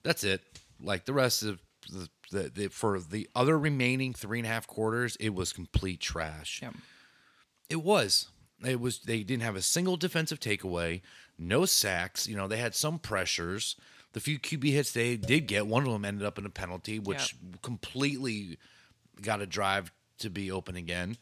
that's 0.03 0.23
it. 0.23 0.41
Like 0.81 1.05
the 1.05 1.13
rest 1.13 1.43
of 1.43 1.61
the, 1.89 2.09
the, 2.31 2.51
the 2.53 2.67
for 2.67 2.99
the 2.99 3.29
other 3.35 3.57
remaining 3.57 4.13
three 4.13 4.39
and 4.39 4.45
a 4.45 4.49
half 4.49 4.67
quarters, 4.67 5.15
it 5.19 5.33
was 5.33 5.53
complete 5.53 5.99
trash. 5.99 6.59
yeah. 6.61 6.71
It 7.69 7.83
was. 7.83 8.27
It 8.65 8.79
was. 8.81 8.99
They 8.99 9.23
didn't 9.23 9.43
have 9.43 9.55
a 9.55 9.61
single 9.61 9.95
defensive 9.95 10.39
takeaway, 10.39 11.01
no 11.37 11.65
sacks. 11.65 12.27
You 12.27 12.35
know, 12.35 12.47
they 12.47 12.57
had 12.57 12.75
some 12.75 12.99
pressures. 12.99 13.75
The 14.13 14.19
few 14.19 14.39
QB 14.39 14.71
hits 14.71 14.91
they 14.91 15.15
did 15.15 15.47
get, 15.47 15.67
one 15.67 15.85
of 15.85 15.91
them 15.91 16.03
ended 16.03 16.25
up 16.25 16.37
in 16.37 16.45
a 16.45 16.49
penalty, 16.49 16.99
which 16.99 17.35
completely 17.61 18.57
got 19.21 19.41
a 19.41 19.45
drive 19.45 19.91
to 20.19 20.29
be 20.29 20.51
open 20.51 20.75
again. 20.75 21.17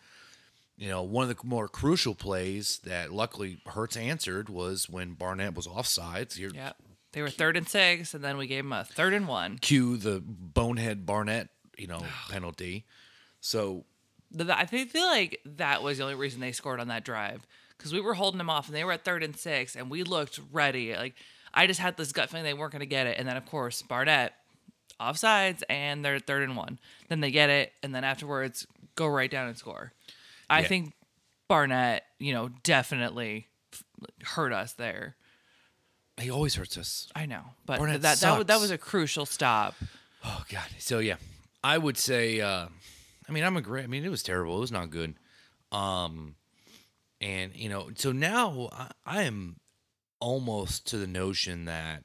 You 0.78 0.88
know, 0.89 1.04
one 1.04 1.30
of 1.30 1.36
the 1.36 1.45
more 1.45 1.67
crucial 1.67 2.15
plays 2.15 2.80
that 2.86 3.12
luckily 3.12 3.62
Hurts 3.65 3.97
answered 3.97 4.49
was 4.49 4.89
when 4.89 5.13
Barnett 5.13 5.54
was 5.54 5.67
offsides. 5.67 6.36
Here, 6.36 6.52
yeah. 6.54 6.71
They 7.12 7.21
were 7.21 7.30
third 7.30 7.58
and 7.58 7.67
six, 7.67 8.13
and 8.13 8.23
then 8.23 8.38
we 8.38 8.47
gave 8.47 8.63
them 8.63 8.73
a 8.73 8.84
third 8.84 9.13
and 9.13 9.28
one. 9.28 9.58
cue 9.58 9.97
the 9.97 10.21
bonehead 10.25 11.06
Barnett, 11.06 11.49
you 11.78 11.88
know, 11.88 12.04
penalty. 12.30 12.86
So 13.41 13.86
I 14.49 14.65
feel 14.65 15.08
like 15.08 15.41
that 15.45 15.82
was 15.82 15.97
the 15.97 16.04
only 16.04 16.15
reason 16.15 16.39
they 16.39 16.52
scored 16.52 16.80
on 16.80 16.88
that 16.89 17.04
drive 17.04 17.45
because 17.78 17.93
we 17.93 18.02
were 18.02 18.13
holding 18.13 18.38
them 18.38 18.49
off 18.49 18.67
and 18.67 18.75
they 18.75 18.84
were 18.84 18.91
at 18.91 19.04
third 19.04 19.23
and 19.23 19.36
six 19.36 19.75
and 19.75 19.89
we 19.89 20.04
looked 20.04 20.39
ready. 20.52 20.95
Like 20.95 21.15
I 21.54 21.68
just 21.68 21.80
had 21.80 21.98
this 21.98 22.12
gut 22.12 22.30
feeling 22.30 22.44
they 22.44 22.54
weren't 22.54 22.72
going 22.72 22.80
to 22.82 22.86
get 22.86 23.08
it, 23.08 23.18
and 23.18 23.28
then 23.28 23.38
of 23.38 23.46
course 23.46 23.82
Barnett 23.82 24.34
offsides, 25.00 25.64
and 25.70 26.04
they're 26.04 26.20
third 26.20 26.44
and 26.44 26.56
one. 26.58 26.80
Then 27.08 27.20
they 27.22 27.32
get 27.32 27.50
it, 27.50 27.74
and 27.84 27.94
then 27.96 28.04
afterwards 28.04 28.68
go 28.96 29.08
right 29.08 29.30
down 29.32 29.48
and 29.48 29.58
score. 29.58 29.94
I 30.50 30.62
Yeah. 30.62 30.68
think 30.68 30.94
Barnett, 31.48 32.04
you 32.20 32.34
know, 32.34 32.50
definitely 32.64 33.48
hurt 34.24 34.52
us 34.54 34.74
there. 34.74 35.16
He 36.20 36.30
always 36.30 36.56
hurts 36.56 36.78
us. 36.78 37.08
I 37.16 37.26
know, 37.26 37.44
but 37.66 37.78
Barnett 37.80 38.02
that 38.02 38.20
that, 38.20 38.48
that 38.48 38.60
was 38.60 38.72
a 38.72 38.78
crucial 38.78 39.26
stop. 39.26 39.76
Oh 40.26 40.44
God. 40.50 40.68
So 40.80 41.00
yeah, 41.00 41.16
I 41.64 41.78
would 41.78 41.98
say. 41.98 42.42
Uh, 42.42 42.68
I 43.28 43.32
mean, 43.32 43.44
I'm 43.44 43.56
a 43.56 43.62
great. 43.62 43.84
I 43.84 43.88
mean, 43.88 44.04
it 44.04 44.10
was 44.10 44.22
terrible. 44.24 44.58
It 44.58 44.60
was 44.62 44.72
not 44.72 44.90
good. 44.90 45.14
Um, 45.72 46.36
and 47.22 47.56
you 47.56 47.70
know, 47.70 47.90
so 47.96 48.12
now 48.12 48.70
I, 48.74 48.92
I 49.06 49.22
am 49.24 49.58
almost 50.20 50.88
to 50.88 50.98
the 50.98 51.08
notion 51.08 51.66
that, 51.66 52.04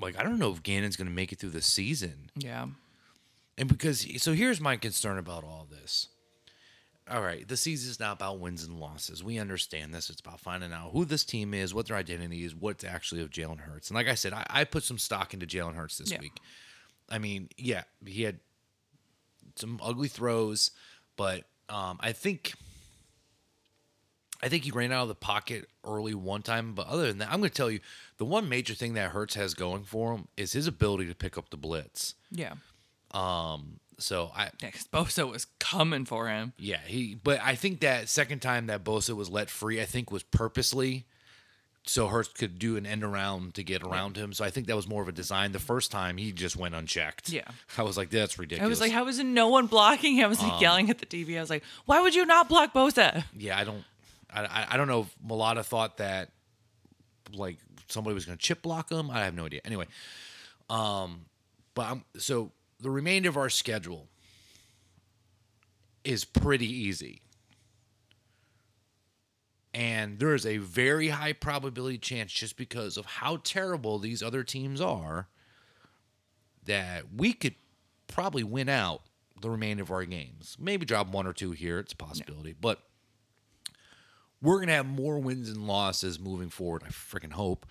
like, 0.00 0.18
I 0.18 0.22
don't 0.22 0.38
know 0.38 0.52
if 0.52 0.62
Gannon's 0.62 0.96
going 0.96 1.08
to 1.08 1.14
make 1.14 1.32
it 1.32 1.38
through 1.38 1.50
the 1.50 1.62
season. 1.62 2.30
Yeah, 2.36 2.66
And 3.56 3.68
because 3.68 4.06
so 4.22 4.32
here's 4.32 4.60
my 4.60 4.76
concern 4.76 5.18
about 5.18 5.44
all 5.44 5.66
this. 5.70 6.08
All 7.10 7.22
right, 7.22 7.48
the 7.48 7.56
season's 7.56 7.98
not 7.98 8.16
about 8.16 8.38
wins 8.38 8.64
and 8.64 8.78
losses. 8.78 9.24
We 9.24 9.38
understand 9.38 9.94
this. 9.94 10.10
It's 10.10 10.20
about 10.20 10.40
finding 10.40 10.72
out 10.74 10.90
who 10.92 11.06
this 11.06 11.24
team 11.24 11.54
is, 11.54 11.72
what 11.72 11.86
their 11.86 11.96
identity 11.96 12.44
is, 12.44 12.54
what's 12.54 12.84
actually 12.84 13.22
of 13.22 13.30
Jalen 13.30 13.60
Hurts. 13.60 13.88
And 13.88 13.94
like 13.94 14.08
I 14.08 14.14
said, 14.14 14.34
I, 14.34 14.44
I 14.50 14.64
put 14.64 14.82
some 14.84 14.98
stock 14.98 15.32
into 15.32 15.46
Jalen 15.46 15.74
Hurts 15.74 15.96
this 15.98 16.12
Yeah. 16.12 16.20
week. 16.20 16.38
I 17.08 17.16
mean, 17.18 17.48
yeah, 17.56 17.84
he 18.04 18.24
had 18.24 18.40
some 19.56 19.80
ugly 19.82 20.08
throws, 20.08 20.70
but 21.16 21.44
um, 21.70 21.96
I 22.00 22.12
think 22.12 22.52
I 24.42 24.48
think 24.48 24.64
he 24.64 24.70
ran 24.70 24.92
out 24.92 25.02
of 25.02 25.08
the 25.08 25.14
pocket 25.14 25.68
early 25.84 26.14
one 26.14 26.42
time. 26.42 26.74
But 26.74 26.86
other 26.86 27.06
than 27.08 27.18
that, 27.18 27.28
I'm 27.30 27.38
going 27.40 27.50
to 27.50 27.54
tell 27.56 27.70
you 27.70 27.80
the 28.18 28.24
one 28.24 28.48
major 28.48 28.74
thing 28.74 28.94
that 28.94 29.10
Hurts 29.10 29.34
has 29.34 29.54
going 29.54 29.82
for 29.84 30.12
him 30.14 30.28
is 30.36 30.52
his 30.52 30.66
ability 30.66 31.06
to 31.06 31.14
pick 31.14 31.36
up 31.36 31.50
the 31.50 31.56
blitz. 31.56 32.14
yeah, 32.30 32.54
Um. 33.12 33.80
So 34.00 34.30
I 34.36 34.50
yeah. 34.62 34.70
Bosa 34.92 35.28
was 35.28 35.46
coming 35.58 36.04
for 36.04 36.28
him. 36.28 36.52
Yeah, 36.56 36.78
he. 36.86 37.16
But 37.16 37.40
I 37.42 37.56
think 37.56 37.80
that 37.80 38.08
second 38.08 38.40
time 38.40 38.66
that 38.68 38.84
Bosa 38.84 39.16
was 39.16 39.28
let 39.28 39.50
free, 39.50 39.80
I 39.80 39.86
think 39.86 40.12
was 40.12 40.22
purposely, 40.22 41.04
so 41.84 42.06
Hurts 42.06 42.28
could 42.28 42.60
do 42.60 42.76
an 42.76 42.86
end 42.86 43.02
around 43.02 43.54
to 43.54 43.64
get 43.64 43.82
around 43.82 44.16
him. 44.16 44.32
So 44.32 44.44
I 44.44 44.50
think 44.50 44.68
that 44.68 44.76
was 44.76 44.86
more 44.86 45.02
of 45.02 45.08
a 45.08 45.12
design. 45.12 45.50
The 45.50 45.58
first 45.58 45.90
time 45.90 46.16
he 46.16 46.30
just 46.30 46.54
went 46.56 46.76
unchecked. 46.76 47.28
Yeah. 47.30 47.42
I 47.76 47.82
was 47.82 47.96
like, 47.96 48.10
that's 48.10 48.38
ridiculous. 48.38 48.66
I 48.66 48.70
was 48.70 48.80
like, 48.80 48.92
how 48.92 49.08
is 49.08 49.18
no 49.18 49.48
one 49.48 49.66
blocking 49.66 50.14
him? 50.14 50.26
I 50.26 50.28
was 50.28 50.40
like 50.40 50.52
Um, 50.52 50.60
yelling 50.62 50.90
at 50.90 50.98
the 50.98 51.06
TV. 51.06 51.36
I 51.36 51.40
was 51.40 51.50
like, 51.50 51.64
why 51.86 52.00
would 52.00 52.14
you 52.14 52.24
not 52.24 52.48
block 52.48 52.72
Bosa? 52.72 53.24
yeah, 53.36 53.58
I 53.58 53.64
don't, 53.64 53.82
I, 54.32 54.66
I, 54.70 54.76
don't 54.76 54.88
know 54.88 55.00
if 55.00 55.14
Mailata 55.26 55.64
thought 55.64 55.98
that, 55.98 56.30
like 57.32 57.58
somebody 57.88 58.14
was 58.14 58.24
going 58.24 58.36
to 58.36 58.42
chip 58.42 58.62
block 58.62 58.90
him. 58.90 59.10
I 59.10 59.24
have 59.24 59.34
no 59.34 59.46
idea. 59.46 59.60
Anyway, 59.64 59.86
um, 60.68 61.26
but 61.74 61.86
I'm 61.86 62.04
so 62.16 62.52
the 62.80 62.90
remainder 62.90 63.28
of 63.28 63.36
our 63.36 63.50
schedule 63.50 64.08
is 66.04 66.24
pretty 66.24 66.70
easy. 66.70 67.22
And 69.74 70.18
there 70.18 70.34
is 70.34 70.46
a 70.46 70.56
very 70.56 71.08
high 71.08 71.34
probability 71.34 71.98
chance, 71.98 72.32
just 72.32 72.56
because 72.56 72.96
of 72.96 73.04
how 73.06 73.36
terrible 73.36 73.98
these 73.98 74.22
other 74.22 74.42
teams 74.42 74.80
are, 74.80 75.28
that 76.64 77.04
we 77.14 77.32
could 77.32 77.54
probably 78.06 78.42
win 78.42 78.68
out 78.68 79.02
the 79.40 79.50
remainder 79.50 79.82
of 79.82 79.90
our 79.90 80.04
games. 80.04 80.56
Maybe 80.58 80.84
drop 80.84 81.08
one 81.08 81.26
or 81.26 81.32
two 81.32 81.52
here. 81.52 81.78
It's 81.78 81.92
a 81.92 81.96
possibility. 81.96 82.54
But 82.58 82.80
we're 84.40 84.56
going 84.56 84.68
to 84.68 84.74
have 84.74 84.86
more 84.86 85.18
wins 85.18 85.48
and 85.48 85.66
losses 85.66 86.20
moving 86.20 86.50
forward, 86.50 86.82
I 86.86 86.90
freaking 86.90 87.32
hope, 87.32 87.66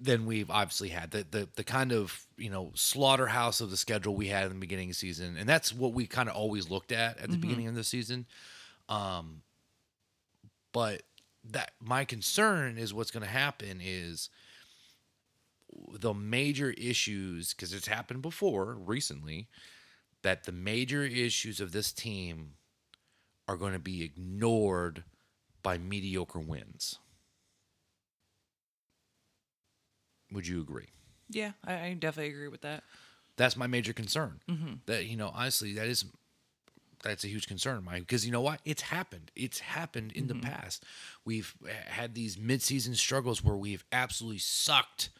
than 0.00 0.26
we've 0.26 0.50
obviously 0.50 0.88
had. 0.88 1.10
The, 1.10 1.26
the, 1.30 1.48
the 1.56 1.64
kind 1.64 1.92
of, 1.92 2.26
you 2.36 2.50
know, 2.50 2.72
slaughterhouse 2.74 3.60
of 3.60 3.70
the 3.70 3.76
schedule 3.76 4.14
we 4.14 4.28
had 4.28 4.44
in 4.44 4.54
the 4.54 4.58
beginning 4.58 4.88
of 4.88 4.94
the 4.94 4.98
season. 4.98 5.36
And 5.38 5.48
that's 5.48 5.72
what 5.72 5.92
we 5.92 6.06
kind 6.06 6.28
of 6.28 6.34
always 6.34 6.70
looked 6.70 6.92
at 6.92 7.18
at 7.18 7.30
the 7.30 7.36
beginning 7.36 7.68
of 7.68 7.74
the 7.74 7.84
season. 7.84 8.26
Um, 8.88 9.42
but 10.72 11.02
that 11.50 11.72
my 11.80 12.04
concern 12.04 12.78
is 12.78 12.92
what's 12.92 13.10
going 13.10 13.24
to 13.24 13.30
happen 13.30 13.80
is 13.82 14.30
the 15.92 16.14
major 16.14 16.70
issues 16.70 17.54
because 17.54 17.72
it's 17.72 17.86
happened 17.86 18.22
before 18.22 18.74
recently 18.74 19.48
that 20.22 20.44
the 20.44 20.52
major 20.52 21.02
issues 21.02 21.60
of 21.60 21.72
this 21.72 21.92
team 21.92 22.54
are 23.48 23.56
going 23.56 23.72
to 23.72 23.78
be 23.78 24.02
ignored 24.02 25.04
by 25.62 25.78
mediocre 25.78 26.40
wins. 26.40 26.98
Would 30.32 30.46
you 30.46 30.60
agree? 30.60 30.88
Yeah, 31.28 31.52
I, 31.64 31.72
I 31.74 31.94
definitely 31.94 32.32
agree 32.32 32.48
with 32.48 32.62
that. 32.62 32.84
That's 33.36 33.56
my 33.56 33.66
major 33.66 33.92
concern. 33.92 34.40
Mm-hmm. 34.48 34.74
That 34.86 35.06
you 35.06 35.16
know, 35.16 35.32
honestly, 35.34 35.72
that 35.74 35.86
is 35.86 36.04
that's 37.02 37.24
a 37.24 37.28
huge 37.28 37.46
concern 37.46 37.78
of 37.78 37.84
mine 37.84 38.00
because 38.00 38.26
you 38.26 38.32
know 38.32 38.40
what? 38.40 38.60
It's 38.64 38.82
happened. 38.82 39.30
It's 39.34 39.60
happened 39.60 40.12
in 40.12 40.26
the 40.26 40.34
mm-hmm. 40.34 40.50
past. 40.50 40.84
We've 41.24 41.54
had 41.86 42.14
these 42.14 42.36
midseason 42.36 42.96
struggles 42.96 43.42
where 43.42 43.56
we've 43.56 43.84
absolutely 43.92 44.38
sucked, 44.38 45.10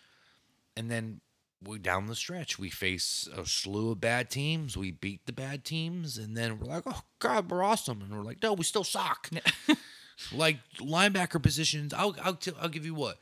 and 0.77 0.91
then 0.91 1.21
we 1.63 1.79
down 1.79 2.07
the 2.07 2.17
stretch 2.17 2.59
we 2.59 2.71
face 2.71 3.29
a 3.37 3.45
slew 3.45 3.91
of 3.91 4.01
bad 4.01 4.31
teams. 4.31 4.77
We 4.77 4.91
beat 4.91 5.27
the 5.27 5.33
bad 5.33 5.65
teams, 5.65 6.19
and 6.19 6.37
then 6.37 6.59
we're 6.59 6.67
like, 6.67 6.85
"Oh 6.87 7.03
God, 7.19 7.51
we're 7.51 7.63
awesome!" 7.63 8.03
And 8.03 8.15
we're 8.15 8.25
like, 8.25 8.43
"No, 8.43 8.53
we 8.53 8.65
still 8.65 8.85
suck." 8.85 9.31
like 10.33 10.59
linebacker 10.79 11.43
positions, 11.43 11.93
I'll 11.95 12.17
I'll, 12.23 12.35
t- 12.35 12.53
I'll 12.61 12.69
give 12.69 12.85
you 12.87 12.95
what 12.95 13.19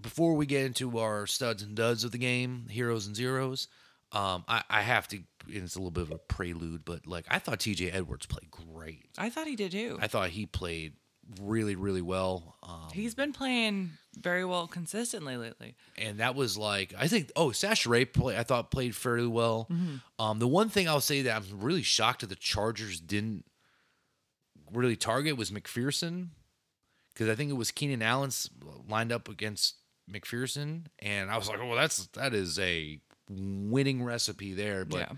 before 0.00 0.34
we 0.34 0.46
get 0.46 0.66
into 0.66 0.98
our 0.98 1.26
studs 1.26 1.62
and 1.62 1.74
duds 1.74 2.04
of 2.04 2.10
the 2.12 2.18
game, 2.18 2.66
heroes 2.68 3.06
and 3.06 3.14
zeros, 3.16 3.68
um, 4.12 4.44
I, 4.48 4.62
I 4.68 4.82
have 4.82 5.08
to, 5.08 5.16
and 5.46 5.62
it's 5.64 5.76
a 5.76 5.78
little 5.78 5.90
bit 5.90 6.02
of 6.02 6.10
a 6.10 6.18
prelude, 6.18 6.84
but 6.84 7.06
like 7.06 7.26
I 7.28 7.38
thought 7.38 7.60
TJ 7.60 7.94
Edwards 7.94 8.26
played 8.26 8.50
great. 8.50 9.06
I 9.18 9.30
thought 9.30 9.46
he 9.46 9.56
did 9.56 9.72
too. 9.72 9.98
I 10.00 10.06
thought 10.08 10.30
he 10.30 10.46
played 10.46 10.94
really, 11.40 11.74
really 11.74 12.02
well. 12.02 12.56
Um, 12.62 12.88
He's 12.92 13.14
been 13.14 13.32
playing 13.32 13.92
very 14.20 14.44
well 14.44 14.66
consistently 14.66 15.36
lately. 15.36 15.74
and 15.96 16.18
that 16.20 16.34
was 16.34 16.56
like 16.58 16.92
I 16.98 17.08
think 17.08 17.32
oh 17.34 17.50
Sash 17.52 17.86
Ray 17.86 18.04
play 18.04 18.36
I 18.36 18.42
thought 18.42 18.70
played 18.70 18.94
fairly 18.94 19.26
well. 19.26 19.68
Um, 20.18 20.38
the 20.38 20.48
one 20.48 20.68
thing 20.68 20.88
I'll 20.88 21.00
say 21.00 21.22
that 21.22 21.36
I'm 21.36 21.60
really 21.60 21.82
shocked 21.82 22.20
that 22.20 22.28
the 22.28 22.36
Chargers 22.36 23.00
didn't 23.00 23.44
really 24.74 24.96
target 24.96 25.36
was 25.36 25.50
McPhearson 25.50 26.28
because 27.12 27.28
I 27.28 27.34
think 27.34 27.50
it 27.50 27.54
was 27.54 27.70
Keenan 27.70 28.02
Allen's 28.02 28.50
lined 28.88 29.12
up 29.12 29.28
against 29.28 29.76
McPhearson, 30.10 30.86
and 30.98 31.30
I 31.30 31.36
was 31.38 31.48
like, 31.48 31.58
oh, 31.62 31.74
that's 31.74 32.06
that 32.08 32.34
is 32.34 32.58
a 32.58 32.98
winning 33.30 34.02
recipe 34.04 34.52
there, 34.52 34.84
but 34.84 34.98
Yeah. 34.98 35.12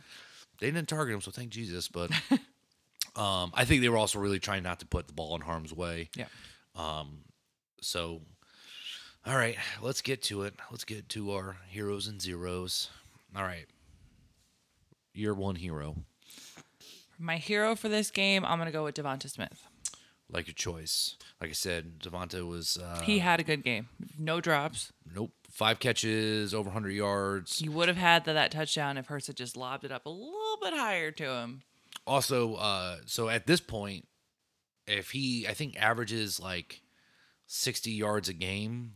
they 0.61 0.71
didn't 0.71 0.88
target 0.88 1.14
him, 1.14 1.21
so 1.21 1.31
thank 1.33 1.51
Jesus. 1.51 1.88
But 1.88 2.11
um, 3.16 3.51
I 3.55 3.64
think 3.64 3.83
they 3.83 3.88
were 3.88 3.97
also 3.97 4.19
really 4.21 4.38
trying 4.38 4.62
not 4.62 4.79
to 4.81 4.87
put 4.87 5.07
the 5.09 5.12
ball 5.12 5.35
in 5.35 5.40
harm's 5.40 5.73
way. 5.73 6.11
Yeah. 6.14 6.27
Um, 6.77 7.23
So, 7.81 8.23
all 9.27 9.35
right, 9.37 9.57
let's 9.83 10.03
get 10.03 10.23
to 10.25 10.42
it. 10.42 10.55
Let's 10.71 10.85
get 10.85 11.09
to 11.11 11.33
our 11.33 11.57
heroes 11.69 12.07
and 12.07 12.21
zeros. 12.23 12.90
All 13.35 13.42
right. 13.42 13.66
you're 15.14 15.35
one 15.35 15.57
hero. 15.57 15.97
My 17.18 17.37
hero 17.37 17.74
for 17.74 17.88
this 17.88 18.11
game, 18.11 18.44
I'm 18.44 18.59
gonna 18.59 18.72
go 18.72 18.85
with 18.85 18.94
Devonta 18.94 19.29
Smith. 19.31 19.66
Like 20.29 20.48
your 20.48 20.55
choice. 20.55 21.16
Like 21.40 21.50
I 21.50 21.52
said, 21.52 22.00
Devonta 22.00 22.46
was 22.46 22.76
uh, 22.76 23.00
He 23.05 23.20
had 23.20 23.38
a 23.38 23.44
good 23.44 23.62
game. 23.62 23.88
No 24.18 24.40
drops. 24.40 24.92
nope, 25.14 25.31
five 25.50 25.79
catches, 25.79 26.52
over 26.52 26.66
100 26.68 26.90
yards. 26.90 27.59
He 27.61 27.68
would 27.68 27.87
have 27.87 27.96
had 27.96 28.24
that, 28.24 28.33
that 28.33 28.50
touchdown 28.50 28.98
if 28.98 29.07
Hurts 29.07 29.29
had 29.29 29.37
just 29.37 29.57
lobbed 29.57 29.85
it 29.85 29.92
up 29.92 30.05
a 30.05 30.11
little 30.11 30.59
bit 30.61 30.74
higher 30.74 31.12
to 31.12 31.24
him. 31.33 31.62
Also, 32.09 32.55
uh, 32.57 32.96
so 33.07 33.29
at 33.29 33.46
this 33.46 33.61
point, 33.61 34.09
if 34.88 35.12
he, 35.12 35.46
I 35.46 35.55
think, 35.55 35.76
averages 35.76 36.40
like 36.40 36.83
60 37.46 37.92
yards 37.92 38.29
a 38.29 38.33
game, 38.35 38.94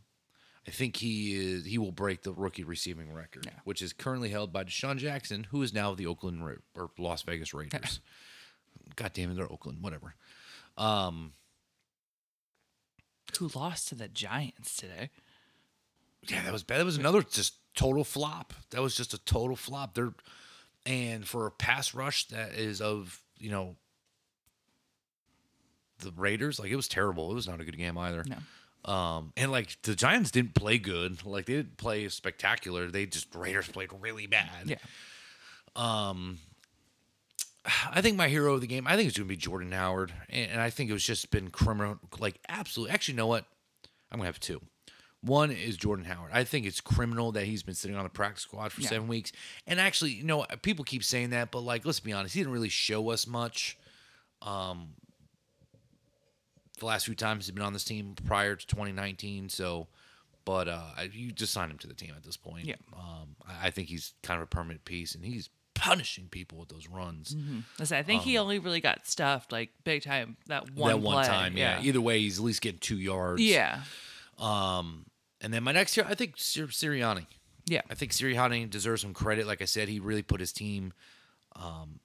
I 0.69 0.71
think 0.71 0.97
he 0.97 1.35
is 1.35 1.65
he 1.65 1.79
will 1.79 1.93
break 1.93 2.23
the 2.23 2.33
rookie 2.33 2.65
receiving 2.65 3.13
record, 3.13 3.47
Yeah. 3.47 3.53
which 3.65 3.81
is 3.83 3.93
currently 3.93 4.29
held 4.29 4.53
by 4.53 4.65
DeSean 4.65 4.99
Jackson, 4.99 5.45
who 5.51 5.63
is 5.63 5.73
now 5.73 5.95
the 5.95 6.07
Oakland 6.07 6.45
Ra- 6.47 6.55
or 6.75 6.91
Las 6.99 7.23
Vegas 7.23 7.55
Raiders. 7.55 8.01
God 8.97 9.13
damn 9.15 9.31
it, 9.31 9.35
they're 9.37 9.51
Oakland, 9.51 9.79
whatever. 9.83 10.15
Um, 10.77 11.33
who 13.39 13.49
lost 13.55 13.89
to 13.89 13.95
the 13.95 14.09
Giants 14.09 14.77
today? 14.77 15.11
Yeah, 16.29 16.43
that 16.43 16.53
was 16.53 16.63
bad. 16.63 16.79
That 16.79 16.85
was 16.85 16.99
another 16.99 17.23
just 17.23 17.55
total 17.75 18.05
flop. 18.05 18.53
That 18.71 18.83
was 18.83 18.95
just 18.97 19.15
a 19.15 19.19
total 19.25 19.57
flop. 19.57 19.95
They're 19.95 20.13
and 20.87 21.27
for 21.27 21.47
a 21.47 21.51
pass 21.51 21.95
rush 21.95 22.27
that 22.29 22.55
is 22.55 22.81
of 22.81 23.23
you 23.39 23.51
know 23.51 23.77
the 26.01 26.13
Raiders, 26.13 26.59
like 26.59 26.71
it 26.71 26.77
was 26.77 26.89
terrible. 26.89 27.31
It 27.31 27.35
was 27.35 27.49
not 27.49 27.61
a 27.61 27.65
good 27.65 27.77
game 27.77 27.97
either. 27.99 28.25
No. 28.27 28.37
Um, 28.85 29.33
and 29.37 29.53
like 29.53 29.77
the 29.83 29.95
Giants 29.95 30.31
didn't 30.31 30.55
play 30.55 30.79
good. 30.79 31.25
Like 31.27 31.47
they 31.47 31.55
didn't 31.55 31.77
play 31.77 32.09
spectacular. 32.09 32.89
They 32.89 33.07
just 33.07 33.35
Raiders 33.35 33.69
played 33.69 33.91
really 34.01 34.27
bad. 34.27 34.49
Yeah. 34.65 34.77
Um, 35.77 36.39
I 37.91 38.01
think 38.01 38.17
my 38.17 38.29
hero 38.29 38.55
of 38.55 38.61
the 38.61 38.67
game, 38.67 38.87
I 38.87 38.97
think 38.97 39.09
it's 39.09 39.19
going 39.19 39.29
to 39.29 39.33
be 39.33 39.37
Jordan 39.37 39.73
Howard, 39.73 40.13
and, 40.29 40.53
and 40.53 40.61
I 40.61 40.71
think 40.71 40.89
it 40.91 40.95
was 40.95 41.05
just 41.05 41.31
been 41.31 41.51
criminal, 41.51 41.99
like 42.19 42.39
absolutely. 42.49 42.95
Actually, 42.95 43.13
you 43.15 43.19
know 43.19 43.27
what? 43.27 43.45
I'm 44.11 44.19
going 44.19 44.25
to 44.25 44.33
have 44.33 44.41
two. 44.41 44.61
One 45.23 45.51
is 45.51 45.77
Jordan 45.77 46.07
Howard. 46.07 46.31
I 46.33 46.45
think 46.45 46.65
it's 46.65 46.81
criminal 46.81 47.31
that 47.33 47.45
he's 47.45 47.63
been 47.63 47.75
sitting 47.75 47.95
on 47.97 48.05
the 48.05 48.09
practice 48.11 48.43
squad 48.43 48.73
for 48.73 48.81
Yeah. 48.81 48.89
seven 48.89 49.07
weeks. 49.07 49.33
And 49.67 49.79
actually, 49.79 50.13
you 50.13 50.25
know, 50.25 50.47
people 50.63 50.83
keep 50.83 51.05
saying 51.05 51.31
that, 51.31 51.51
but 51.51 51.61
like, 51.61 51.85
let's 51.85 52.01
be 52.01 52.13
honest, 52.15 52.33
he 52.33 52.41
didn't 52.41 52.55
really 52.55 52.71
show 52.71 53.11
us 53.11 53.27
much. 53.27 53.77
Um, 54.41 54.95
the 56.81 56.87
last 56.87 57.07
few 57.07 57.15
times 57.15 57.47
he's 57.47 57.55
been 57.55 57.63
on 57.65 57.73
this 57.73 57.85
team 57.85 58.15
prior 58.27 58.57
to 58.57 58.67
2019. 58.67 59.49
So, 59.49 59.87
but 60.45 60.67
uh, 60.69 60.83
you 61.13 61.31
just 61.33 61.53
sign 61.53 61.71
him 61.71 61.79
to 61.79 61.87
the 61.87 61.95
team 61.95 62.13
at 62.17 62.25
this 62.25 62.37
point. 62.37 62.65
Yeah. 62.67 62.75
Um, 62.93 63.37
I, 63.49 63.69
I 63.69 63.71
think 63.71 63.89
he's 63.89 64.15
kind 64.23 64.39
of 64.41 64.45
a 64.45 64.47
permanent 64.49 64.85
piece, 64.85 65.15
and 65.15 65.25
he's 65.25 65.49
punishing 65.75 66.29
people 66.29 66.59
with 66.59 66.69
those 66.69 66.89
runs. 66.89 67.35
Listen, 67.79 67.97
I 67.97 68.03
think 68.03 68.23
he 68.23 68.37
only 68.37 68.59
really 68.59 68.81
got 68.81 69.07
stuffed 69.07 69.51
like 69.53 69.71
big 69.85 70.03
time 70.03 70.37
that 70.47 70.71
one 70.73 70.93
Um, 70.93 71.01
that 71.01 71.07
one 71.07 71.15
play. 71.25 71.27
time, 71.27 71.57
yeah. 71.57 71.81
Either 71.81 72.01
way, 72.01 72.19
he's 72.21 72.39
at 72.39 72.45
least 72.45 72.61
getting 72.61 72.81
two 72.81 72.99
yards. 72.99 73.41
yeah, 73.41 73.83
Um, 74.39 75.07
And 75.41 75.55
then 75.55 75.63
my 75.63 75.73
next 75.73 75.97
year, 75.97 76.05
I 76.09 76.15
think 76.15 76.35
Sir- 76.37 76.67
Sirianni. 76.67 77.27
yeah. 77.67 77.81
I 77.89 77.95
think 77.95 78.13
Sirianni 78.13 78.69
deserves 78.69 79.01
some 79.03 79.15
credit. 79.15 79.47
Like 79.47 79.63
I 79.63 79.67
said, 79.67 79.89
he 79.89 80.01
really 80.01 80.23
put 80.23 80.41
his 80.41 80.53
team 80.53 80.93
um, 81.57 82.01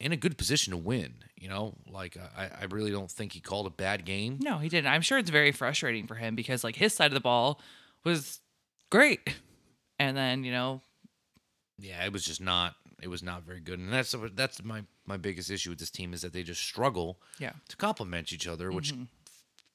in 0.00 0.12
a 0.12 0.16
good 0.16 0.36
position 0.38 0.70
to 0.72 0.76
win. 0.76 1.14
You 1.36 1.48
know, 1.48 1.74
like 1.88 2.16
I, 2.36 2.50
I 2.62 2.64
really 2.70 2.90
don't 2.90 3.10
think 3.10 3.32
he 3.32 3.40
called 3.40 3.66
a 3.66 3.70
bad 3.70 4.04
game. 4.04 4.38
No, 4.42 4.58
he 4.58 4.68
didn't. 4.68 4.90
I'm 4.90 5.02
sure 5.02 5.18
it's 5.18 5.30
very 5.30 5.52
frustrating 5.52 6.06
for 6.06 6.14
him 6.16 6.34
because 6.34 6.64
like 6.64 6.76
his 6.76 6.92
side 6.94 7.06
of 7.06 7.14
the 7.14 7.20
ball 7.20 7.60
was 8.04 8.40
great, 8.90 9.36
and 9.98 10.16
then 10.16 10.44
you 10.44 10.52
know, 10.52 10.80
Yeah, 11.78 12.04
it 12.04 12.12
was 12.12 12.24
just 12.24 12.40
not. 12.40 12.74
It 13.02 13.08
was 13.08 13.22
not 13.22 13.44
very 13.44 13.60
good, 13.60 13.78
and 13.78 13.90
that's 13.92 14.14
that's 14.34 14.62
my 14.62 14.82
my 15.06 15.16
biggest 15.16 15.50
issue 15.50 15.70
with 15.70 15.78
this 15.78 15.90
team 15.90 16.12
is 16.12 16.20
that 16.22 16.32
they 16.32 16.42
just 16.42 16.60
struggle 16.62 17.18
yeah, 17.38 17.52
to 17.68 17.76
complement 17.76 18.32
each 18.32 18.46
other, 18.46 18.70
which 18.70 18.92
Mm-hmm. 18.92 19.04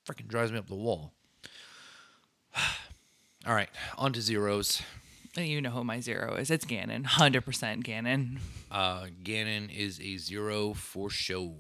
freaking 0.08 0.28
drives 0.28 0.52
me 0.52 0.58
up 0.60 0.68
the 0.68 0.76
wall. 0.76 1.14
All 3.48 3.54
right, 3.54 3.70
on 3.98 4.14
to 4.14 4.22
zeros. 4.22 4.82
You 5.44 5.62
know 5.62 5.70
who 5.72 5.84
my 5.84 6.00
zero 6.00 6.36
is. 6.36 6.50
It's 6.52 6.66
Gannon, 6.66 7.04
hundred 7.04 7.44
percent 7.46 7.84
Gannon. 7.84 8.40
Uh, 8.72 9.08
Gannon 9.24 9.70
is 9.70 10.00
a 10.00 10.18
zero 10.18 10.74
for 10.74 11.10
show. 11.10 11.56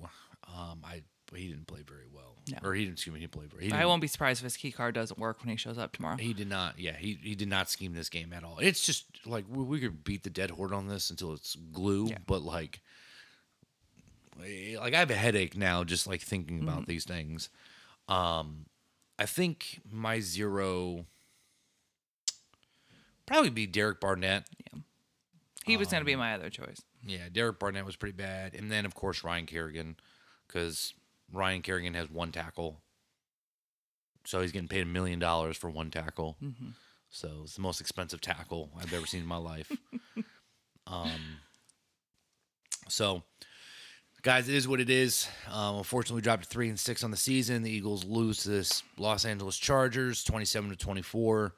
Um, 0.47 0.81
I 0.83 1.03
he 1.35 1.47
didn't 1.49 1.67
play 1.67 1.81
very 1.85 2.05
well, 2.13 2.35
No. 2.49 2.57
or 2.69 2.73
he 2.75 2.83
didn't. 2.85 2.93
Excuse 2.93 3.13
me, 3.13 3.19
he 3.19 3.27
played. 3.27 3.49
He 3.59 3.71
I 3.71 3.85
won't 3.85 3.99
be 4.01 4.07
surprised 4.07 4.39
if 4.39 4.43
his 4.45 4.55
key 4.57 4.71
card 4.71 4.95
doesn't 4.95 5.19
work 5.19 5.41
when 5.41 5.49
he 5.49 5.57
shows 5.57 5.77
up 5.77 5.91
tomorrow. 5.91 6.15
He 6.17 6.33
did 6.33 6.47
not. 6.47 6.79
Yeah, 6.79 6.95
he 6.95 7.19
he 7.21 7.35
did 7.35 7.49
not 7.49 7.69
scheme 7.69 7.93
this 7.93 8.07
game 8.09 8.31
at 8.31 8.43
all. 8.43 8.59
It's 8.59 8.85
just 8.85 9.05
like 9.25 9.45
we, 9.49 9.63
we 9.63 9.79
could 9.79 10.03
beat 10.03 10.23
the 10.23 10.29
dead 10.29 10.51
horse 10.51 10.71
on 10.71 10.87
this 10.87 11.09
until 11.09 11.33
it's 11.33 11.55
glue, 11.55 12.07
Yeah. 12.07 12.19
but 12.27 12.41
like, 12.43 12.79
eh, 14.45 14.77
like 14.79 14.93
I 14.93 14.99
have 14.99 15.11
a 15.11 15.15
headache 15.15 15.57
now 15.57 15.83
just 15.83 16.07
like 16.07 16.21
thinking 16.21 16.61
about 16.61 16.81
Mm-hmm. 16.81 16.91
these 16.91 17.05
things. 17.05 17.49
Um, 18.07 18.67
I 19.17 19.25
think 19.25 19.81
my 19.89 20.19
zero 20.19 21.05
probably 23.25 23.49
be 23.49 23.67
Derek 23.67 23.99
Barnett. 23.99 24.45
Yeah. 24.73 24.79
He 25.65 25.77
was 25.77 25.87
going 25.87 26.01
Um, 26.01 26.05
to 26.05 26.05
be 26.05 26.15
my 26.15 26.33
other 26.35 26.49
choice. 26.49 26.81
Yeah, 27.03 27.27
Derek 27.31 27.59
Barnett 27.59 27.85
was 27.85 27.95
pretty 27.95 28.15
bad, 28.15 28.53
and 28.53 28.71
then 28.71 28.85
of 28.85 28.93
course 28.95 29.23
Ryan 29.23 29.45
Kerrigan, 29.45 29.95
because 30.47 30.93
Ryan 31.31 31.61
Kerrigan 31.61 31.93
has 31.95 32.09
one 32.09 32.31
tackle, 32.31 32.81
so 34.25 34.41
he's 34.41 34.51
getting 34.51 34.67
paid 34.67 34.81
a 34.81 34.85
million 34.85 35.19
dollars 35.19 35.57
for 35.57 35.69
one 35.69 35.91
tackle. 35.91 36.37
Mm-hmm. 36.43 36.69
So 37.09 37.41
it's 37.43 37.55
the 37.55 37.61
most 37.61 37.79
expensive 37.81 38.21
tackle 38.21 38.71
I've 38.79 38.93
ever 38.93 39.05
seen 39.05 39.21
in 39.21 39.27
my 39.27 39.37
life. 39.37 39.71
um, 40.87 41.39
so, 42.87 43.23
guys, 44.21 44.49
it 44.49 44.55
is 44.55 44.67
what 44.67 44.79
it 44.79 44.89
is. 44.89 45.27
Um, 45.51 45.77
unfortunately, 45.77 46.17
we 46.17 46.21
dropped 46.21 46.43
to 46.43 46.49
three 46.49 46.69
and 46.69 46.79
six 46.79 47.03
on 47.03 47.11
the 47.11 47.17
season. 47.17 47.63
The 47.63 47.71
Eagles 47.71 48.03
lose 48.03 48.43
to 48.43 48.49
this 48.49 48.83
Los 48.97 49.25
Angeles 49.25 49.57
Chargers, 49.57 50.23
twenty-seven 50.23 50.69
to 50.71 50.75
twenty-four. 50.75 51.55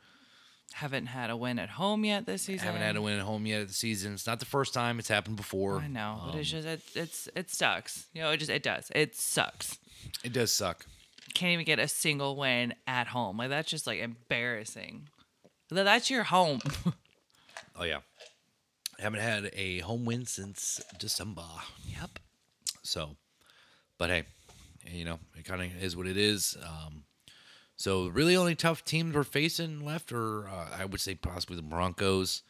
Haven't 0.77 1.07
had 1.07 1.29
a 1.31 1.35
win 1.37 1.57
at 1.59 1.69
home 1.69 2.05
yet 2.05 2.25
this 2.25 2.43
season. 2.43 2.65
Haven't 2.65 2.81
had 2.81 2.95
a 2.95 3.01
win 3.01 3.17
at 3.17 3.25
home 3.25 3.45
yet 3.47 3.61
of 3.61 3.67
the 3.67 3.73
season. 3.73 4.13
It's 4.13 4.27
not 4.27 4.39
the 4.39 4.45
first 4.45 4.73
time 4.73 4.99
it's 4.99 5.07
happened 5.07 5.35
before. 5.37 5.79
I 5.79 5.87
know, 5.87 6.21
but 6.25 6.35
it's 6.35 6.53
Um, 6.53 6.61
just 6.61 6.67
it, 6.67 6.81
it's 6.95 7.29
it 7.35 7.49
sucks. 7.49 8.05
You 8.13 8.21
know, 8.21 8.29
it 8.31 8.37
just 8.37 8.51
it 8.51 8.61
does. 8.63 8.91
It 8.93 9.15
sucks. 9.15 9.77
it 10.23 10.33
does 10.33 10.51
suck. 10.51 10.85
Can't 11.33 11.53
even 11.53 11.65
get 11.65 11.79
a 11.79 11.87
single 11.87 12.35
win 12.35 12.73
at 12.85 13.07
home. 13.07 13.37
Like 13.37 13.49
that's 13.49 13.69
just 13.69 13.87
like 13.87 13.99
embarrassing. 13.99 15.09
Th- 15.69 15.83
That's 15.83 16.09
your 16.09 16.23
home. 16.23 16.61
Oh 17.79 17.83
yeah, 17.83 17.99
haven't 18.99 19.19
had 19.19 19.51
a 19.53 19.79
home 19.79 20.03
win 20.05 20.25
since 20.25 20.81
December. 20.99 21.43
yep. 21.85 22.17
So, 22.83 23.17
but 23.99 24.09
hey, 24.09 24.23
you 24.89 25.05
know 25.05 25.19
it 25.37 25.45
kind 25.45 25.61
of 25.61 25.83
is 25.83 25.95
what 25.95 26.07
it 26.07 26.17
is. 26.17 26.57
Um, 26.63 27.03
so 27.77 28.07
really, 28.07 28.35
only 28.35 28.55
tough 28.55 28.83
teams 28.83 29.15
we're 29.15 29.23
facing 29.23 29.85
left 29.85 30.11
are 30.11 30.47
uh, 30.47 30.67
I 30.77 30.83
would 30.85 30.99
say 30.99 31.15
possibly 31.15 31.55
the 31.55 31.61
Broncos, 31.61 32.41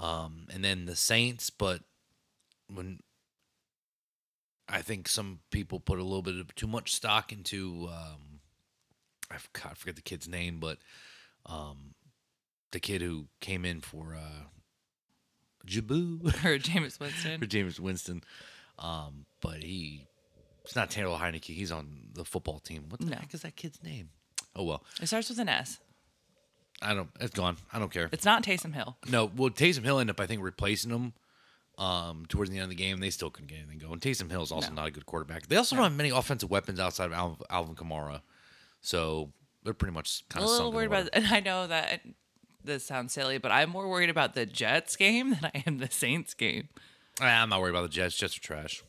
um, 0.00 0.46
and 0.52 0.62
then 0.64 0.84
the 0.86 0.94
Saints. 0.96 1.50
But 1.50 1.80
when 2.72 3.00
I 4.68 4.82
think 4.82 5.08
some 5.08 5.40
people 5.50 5.80
put 5.80 5.98
a 5.98 6.02
little 6.04 6.22
bit 6.22 6.36
of 6.38 6.54
too 6.54 6.66
much 6.66 6.94
stock 6.94 7.32
into 7.32 7.88
um, 7.90 8.40
I 9.30 9.38
forgot 9.38 9.72
I 9.72 9.74
forget 9.74 9.96
the 9.96 10.02
kid's 10.02 10.28
name, 10.28 10.58
but 10.60 10.78
um, 11.46 11.94
the 12.72 12.80
kid 12.80 13.00
who 13.02 13.26
came 13.40 13.64
in 13.64 13.80
for 13.80 14.14
uh, 14.14 14.44
Jaboo. 15.66 16.20
Or 16.44 16.58
Jameis 16.58 17.00
Winston. 17.00 17.38
for 17.40 17.46
James 17.46 17.80
Winston. 17.80 18.22
Um, 18.78 19.24
but 19.40 19.62
he 19.62 20.06
it's 20.64 20.76
not 20.76 20.90
Taylor 20.90 21.16
Heinicke. 21.18 21.54
He's 21.54 21.72
on 21.72 22.08
the 22.12 22.24
football 22.24 22.58
team. 22.58 22.84
What 22.90 23.00
the 23.00 23.06
No. 23.06 23.16
heck 23.16 23.32
is 23.32 23.40
that 23.42 23.56
kid's 23.56 23.82
name? 23.82 24.10
Oh 24.58 24.64
well, 24.64 24.82
It 25.00 25.06
starts 25.06 25.28
with 25.30 25.38
an 25.38 25.48
S. 25.48 25.78
I 26.82 26.92
don't. 26.94 27.08
It's 27.20 27.32
gone. 27.34 27.56
I 27.72 27.78
don't 27.78 27.90
care. 27.92 28.08
It's 28.12 28.24
not 28.24 28.42
Taysom 28.42 28.74
Hill. 28.74 28.96
No, 29.08 29.30
well, 29.36 29.50
Taysom 29.50 29.84
Hill 29.84 29.98
ended 30.00 30.14
up, 30.16 30.20
I 30.20 30.26
think, 30.26 30.42
replacing 30.42 30.90
him 30.90 31.12
um, 31.78 32.26
towards 32.28 32.50
the 32.50 32.56
end 32.58 32.64
of 32.64 32.70
the 32.70 32.76
game. 32.76 32.98
They 33.00 33.10
still 33.10 33.30
couldn't 33.30 33.48
get 33.48 33.58
anything 33.58 33.78
going. 33.78 33.98
Taysom 34.00 34.30
Hill 34.30 34.42
is 34.42 34.52
also 34.52 34.68
No. 34.70 34.74
not 34.82 34.88
a 34.88 34.90
good 34.90 35.06
quarterback. 35.06 35.46
They 35.46 35.56
also 35.56 35.74
don't 35.76 35.84
have 35.84 35.92
many 35.96 36.10
offensive 36.10 36.50
weapons 36.50 36.78
outside 36.78 37.06
of 37.06 37.12
Al- 37.12 37.38
Alvin 37.50 37.74
Kamara, 37.74 38.20
so 38.80 39.32
they're 39.64 39.74
pretty 39.74 39.94
much 39.94 40.24
kind 40.28 40.44
of 40.44 40.50
a 40.50 40.52
little 40.52 40.72
worried 40.72 40.86
about, 40.86 41.08
and 41.14 41.26
I 41.28 41.40
know 41.40 41.66
that 41.66 42.00
this 42.64 42.84
sounds 42.84 43.12
silly, 43.12 43.38
but 43.38 43.50
I'm 43.50 43.70
more 43.70 43.88
worried 43.88 44.10
about 44.10 44.34
the 44.34 44.44
Jets 44.46 44.94
game 44.96 45.30
than 45.40 45.50
I 45.54 45.62
am 45.66 45.78
the 45.78 45.90
Saints 45.90 46.34
game. 46.34 46.68
I'm 47.20 47.48
not 47.48 47.60
worried 47.60 47.70
about 47.70 47.82
the 47.82 47.88
Jets. 47.88 48.16
Jets 48.16 48.36
are 48.36 48.40
trash. 48.40 48.82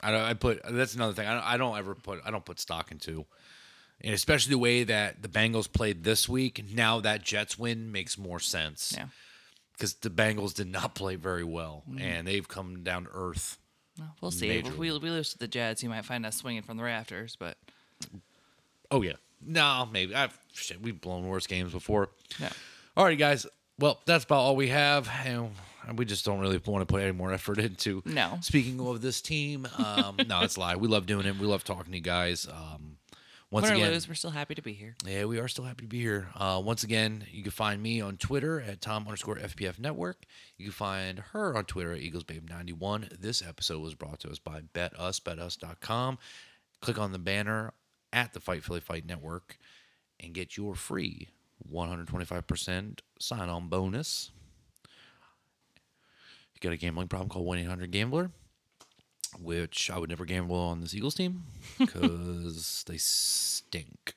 I 0.00 0.10
don't. 0.10 0.20
I 0.22 0.34
put. 0.34 0.60
That's 0.68 0.94
another 0.94 1.12
thing. 1.12 1.26
I 1.28 1.34
don't, 1.34 1.44
I 1.44 1.56
don't 1.56 1.76
ever 1.78 1.94
put. 1.94 2.20
I 2.24 2.30
don't 2.30 2.44
put 2.44 2.58
stock 2.60 2.90
into. 2.92 3.26
And 4.02 4.14
especially 4.14 4.50
the 4.50 4.58
way 4.58 4.84
that 4.84 5.22
the 5.22 5.28
Bengals 5.28 5.70
played 5.70 6.04
this 6.04 6.28
week. 6.28 6.62
Now 6.72 7.00
that 7.00 7.22
Jets 7.24 7.58
win 7.58 7.90
makes 7.90 8.16
more 8.16 8.38
sense. 8.38 8.94
Yeah. 8.96 9.06
Because 9.72 9.94
the 9.94 10.10
Bengals 10.10 10.54
did 10.54 10.66
not 10.68 10.94
play 10.94 11.14
very 11.16 11.44
well, 11.44 11.84
and 12.00 12.26
they've 12.26 12.46
come 12.48 12.82
down 12.82 13.04
to 13.04 13.10
earth. 13.12 13.58
Well, 13.96 14.14
we'll 14.20 14.30
see. 14.32 14.48
Majorly. 14.48 14.66
If 14.66 14.76
we, 14.78 14.90
we 14.90 15.10
lose 15.10 15.30
to 15.32 15.38
the 15.38 15.46
Jets, 15.48 15.82
you 15.84 15.88
might 15.88 16.04
find 16.04 16.26
us 16.26 16.36
swinging 16.36 16.62
from 16.62 16.76
the 16.76 16.82
rafters, 16.82 17.36
but 17.38 17.56
Oh 18.90 19.02
yeah. 19.02 19.14
No, 19.44 19.88
maybe. 19.92 20.14
I've 20.14 20.36
shit. 20.52 20.82
We've 20.82 21.00
blown 21.00 21.26
worse 21.28 21.46
games 21.46 21.72
before. 21.72 22.10
no. 22.40 22.48
All 22.96 23.04
right, 23.04 23.18
guys. 23.18 23.46
Well, 23.78 24.00
that's 24.06 24.24
about 24.24 24.38
all 24.40 24.56
we 24.56 24.68
have, 24.68 25.08
and 25.24 25.52
we 25.96 26.04
just 26.04 26.24
don't 26.24 26.40
really 26.40 26.60
want 26.66 26.82
to 26.82 26.92
put 26.92 27.00
any 27.00 27.12
more 27.12 27.32
effort 27.32 27.58
into. 27.58 28.02
No. 28.04 28.38
Speaking 28.40 28.80
of 28.80 29.00
this 29.00 29.20
team, 29.20 29.68
um, 29.78 30.16
no, 30.26 30.40
it's 30.42 30.56
a 30.56 30.60
lie. 30.60 30.74
We 30.74 30.88
love 30.88 31.06
doing 31.06 31.24
it. 31.24 31.38
We 31.38 31.46
love 31.46 31.62
talking 31.62 31.92
to 31.92 31.98
you 31.98 32.02
guys. 32.02 32.48
Um, 32.48 32.97
once 33.50 33.64
Win 33.64 33.76
again, 33.76 33.92
lose, 33.92 34.06
we're 34.08 34.14
still 34.14 34.30
happy 34.30 34.54
to 34.54 34.62
be 34.62 34.74
here. 34.74 34.94
yeah, 35.06 35.24
we 35.24 35.38
are 35.38 35.48
still 35.48 35.64
happy 35.64 35.82
to 35.82 35.88
be 35.88 36.00
here. 36.00 36.28
Uh, 36.34 36.60
once 36.62 36.82
again, 36.82 37.24
you 37.30 37.42
can 37.42 37.50
find 37.50 37.82
me 37.82 38.00
on 38.00 38.16
Twitter 38.18 38.60
at 38.60 38.80
Tom 38.82 39.04
underscore 39.06 39.36
FPF 39.36 39.78
Network. 39.78 40.24
You 40.58 40.66
can 40.66 40.72
find 40.72 41.18
her 41.32 41.56
on 41.56 41.64
Twitter 41.64 41.92
at 41.92 42.00
EaglesBabe91. 42.00 43.20
This 43.20 43.42
episode 43.42 43.80
was 43.80 43.94
brought 43.94 44.20
to 44.20 44.30
us 44.30 44.38
by 44.38 44.60
BetUs, 44.74 45.20
betus.com. 45.22 46.18
Click 46.80 46.98
on 46.98 47.12
the 47.12 47.18
banner 47.18 47.72
at 48.12 48.34
the 48.34 48.40
Fight 48.40 48.62
Philly 48.64 48.80
Fight 48.80 49.06
Network 49.06 49.58
and 50.20 50.34
get 50.34 50.56
your 50.56 50.74
free 50.74 51.28
125% 51.72 53.00
sign 53.18 53.48
on 53.48 53.68
bonus. 53.68 54.30
You 56.54 56.60
got 56.60 56.72
a 56.72 56.76
gambling 56.76 57.08
problem, 57.08 57.28
call 57.28 57.44
1 57.44 57.58
800 57.58 57.90
Gambler, 57.92 58.30
which 59.40 59.90
I 59.90 59.98
would 59.98 60.08
never 60.10 60.24
gamble 60.24 60.56
on 60.56 60.80
this 60.80 60.94
Eagles 60.94 61.14
team 61.14 61.44
because 61.78 62.84
they 62.86 62.96
stink. 62.98 64.14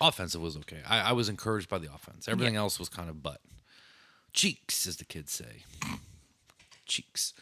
Offensive 0.00 0.40
was 0.40 0.56
okay. 0.58 0.80
I, 0.86 1.00
I 1.00 1.12
was 1.12 1.28
encouraged 1.28 1.68
by 1.68 1.78
the 1.78 1.92
offense. 1.92 2.28
Everything 2.28 2.56
else 2.56 2.78
was 2.78 2.88
kind 2.88 3.08
of 3.08 3.22
butt. 3.22 3.40
Cheeks, 4.32 4.86
as 4.86 4.96
the 4.96 5.04
kids 5.04 5.32
say. 5.32 5.64
Cheeks. 6.86 7.32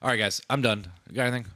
All 0.00 0.10
right, 0.10 0.18
guys, 0.18 0.40
I'm 0.48 0.62
done. 0.62 0.86
You 1.08 1.16
got 1.16 1.26
anything? 1.26 1.46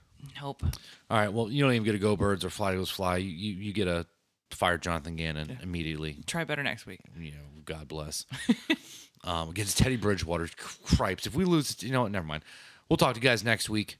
Nope. 0.40 0.62
All 1.10 1.18
right. 1.18 1.32
Well, 1.32 1.50
you 1.50 1.62
don't 1.62 1.72
even 1.72 1.84
get 1.84 1.94
a 1.94 1.98
go 1.98 2.16
birds 2.16 2.44
or 2.44 2.50
fly 2.50 2.74
goes 2.74 2.90
fly. 2.90 3.16
You 3.18 3.30
you, 3.30 3.52
you 3.54 3.72
get 3.72 3.88
a 3.88 4.06
fire 4.50 4.78
Jonathan 4.78 5.16
Gannon 5.16 5.58
immediately. 5.62 6.18
Try 6.26 6.44
better 6.44 6.62
next 6.62 6.86
week. 6.86 7.00
You 7.18 7.32
know, 7.32 7.62
God 7.64 7.88
bless. 7.88 8.26
um, 9.24 9.50
against 9.50 9.78
Teddy 9.78 9.96
Bridgewater, 9.96 10.48
cripes. 10.56 11.26
If 11.26 11.34
we 11.34 11.44
lose, 11.44 11.82
you 11.82 11.92
know 11.92 12.02
what? 12.02 12.12
Never 12.12 12.26
mind. 12.26 12.44
We'll 12.88 12.96
talk 12.96 13.14
to 13.14 13.20
you 13.20 13.28
guys 13.28 13.44
next 13.44 13.68
week. 13.68 13.98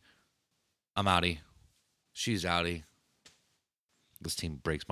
I'm 0.97 1.07
outie. 1.07 1.39
She's 2.13 2.45
outie. 2.45 2.83
This 4.21 4.35
team 4.35 4.61
breaks 4.63 4.85
my. 4.85 4.89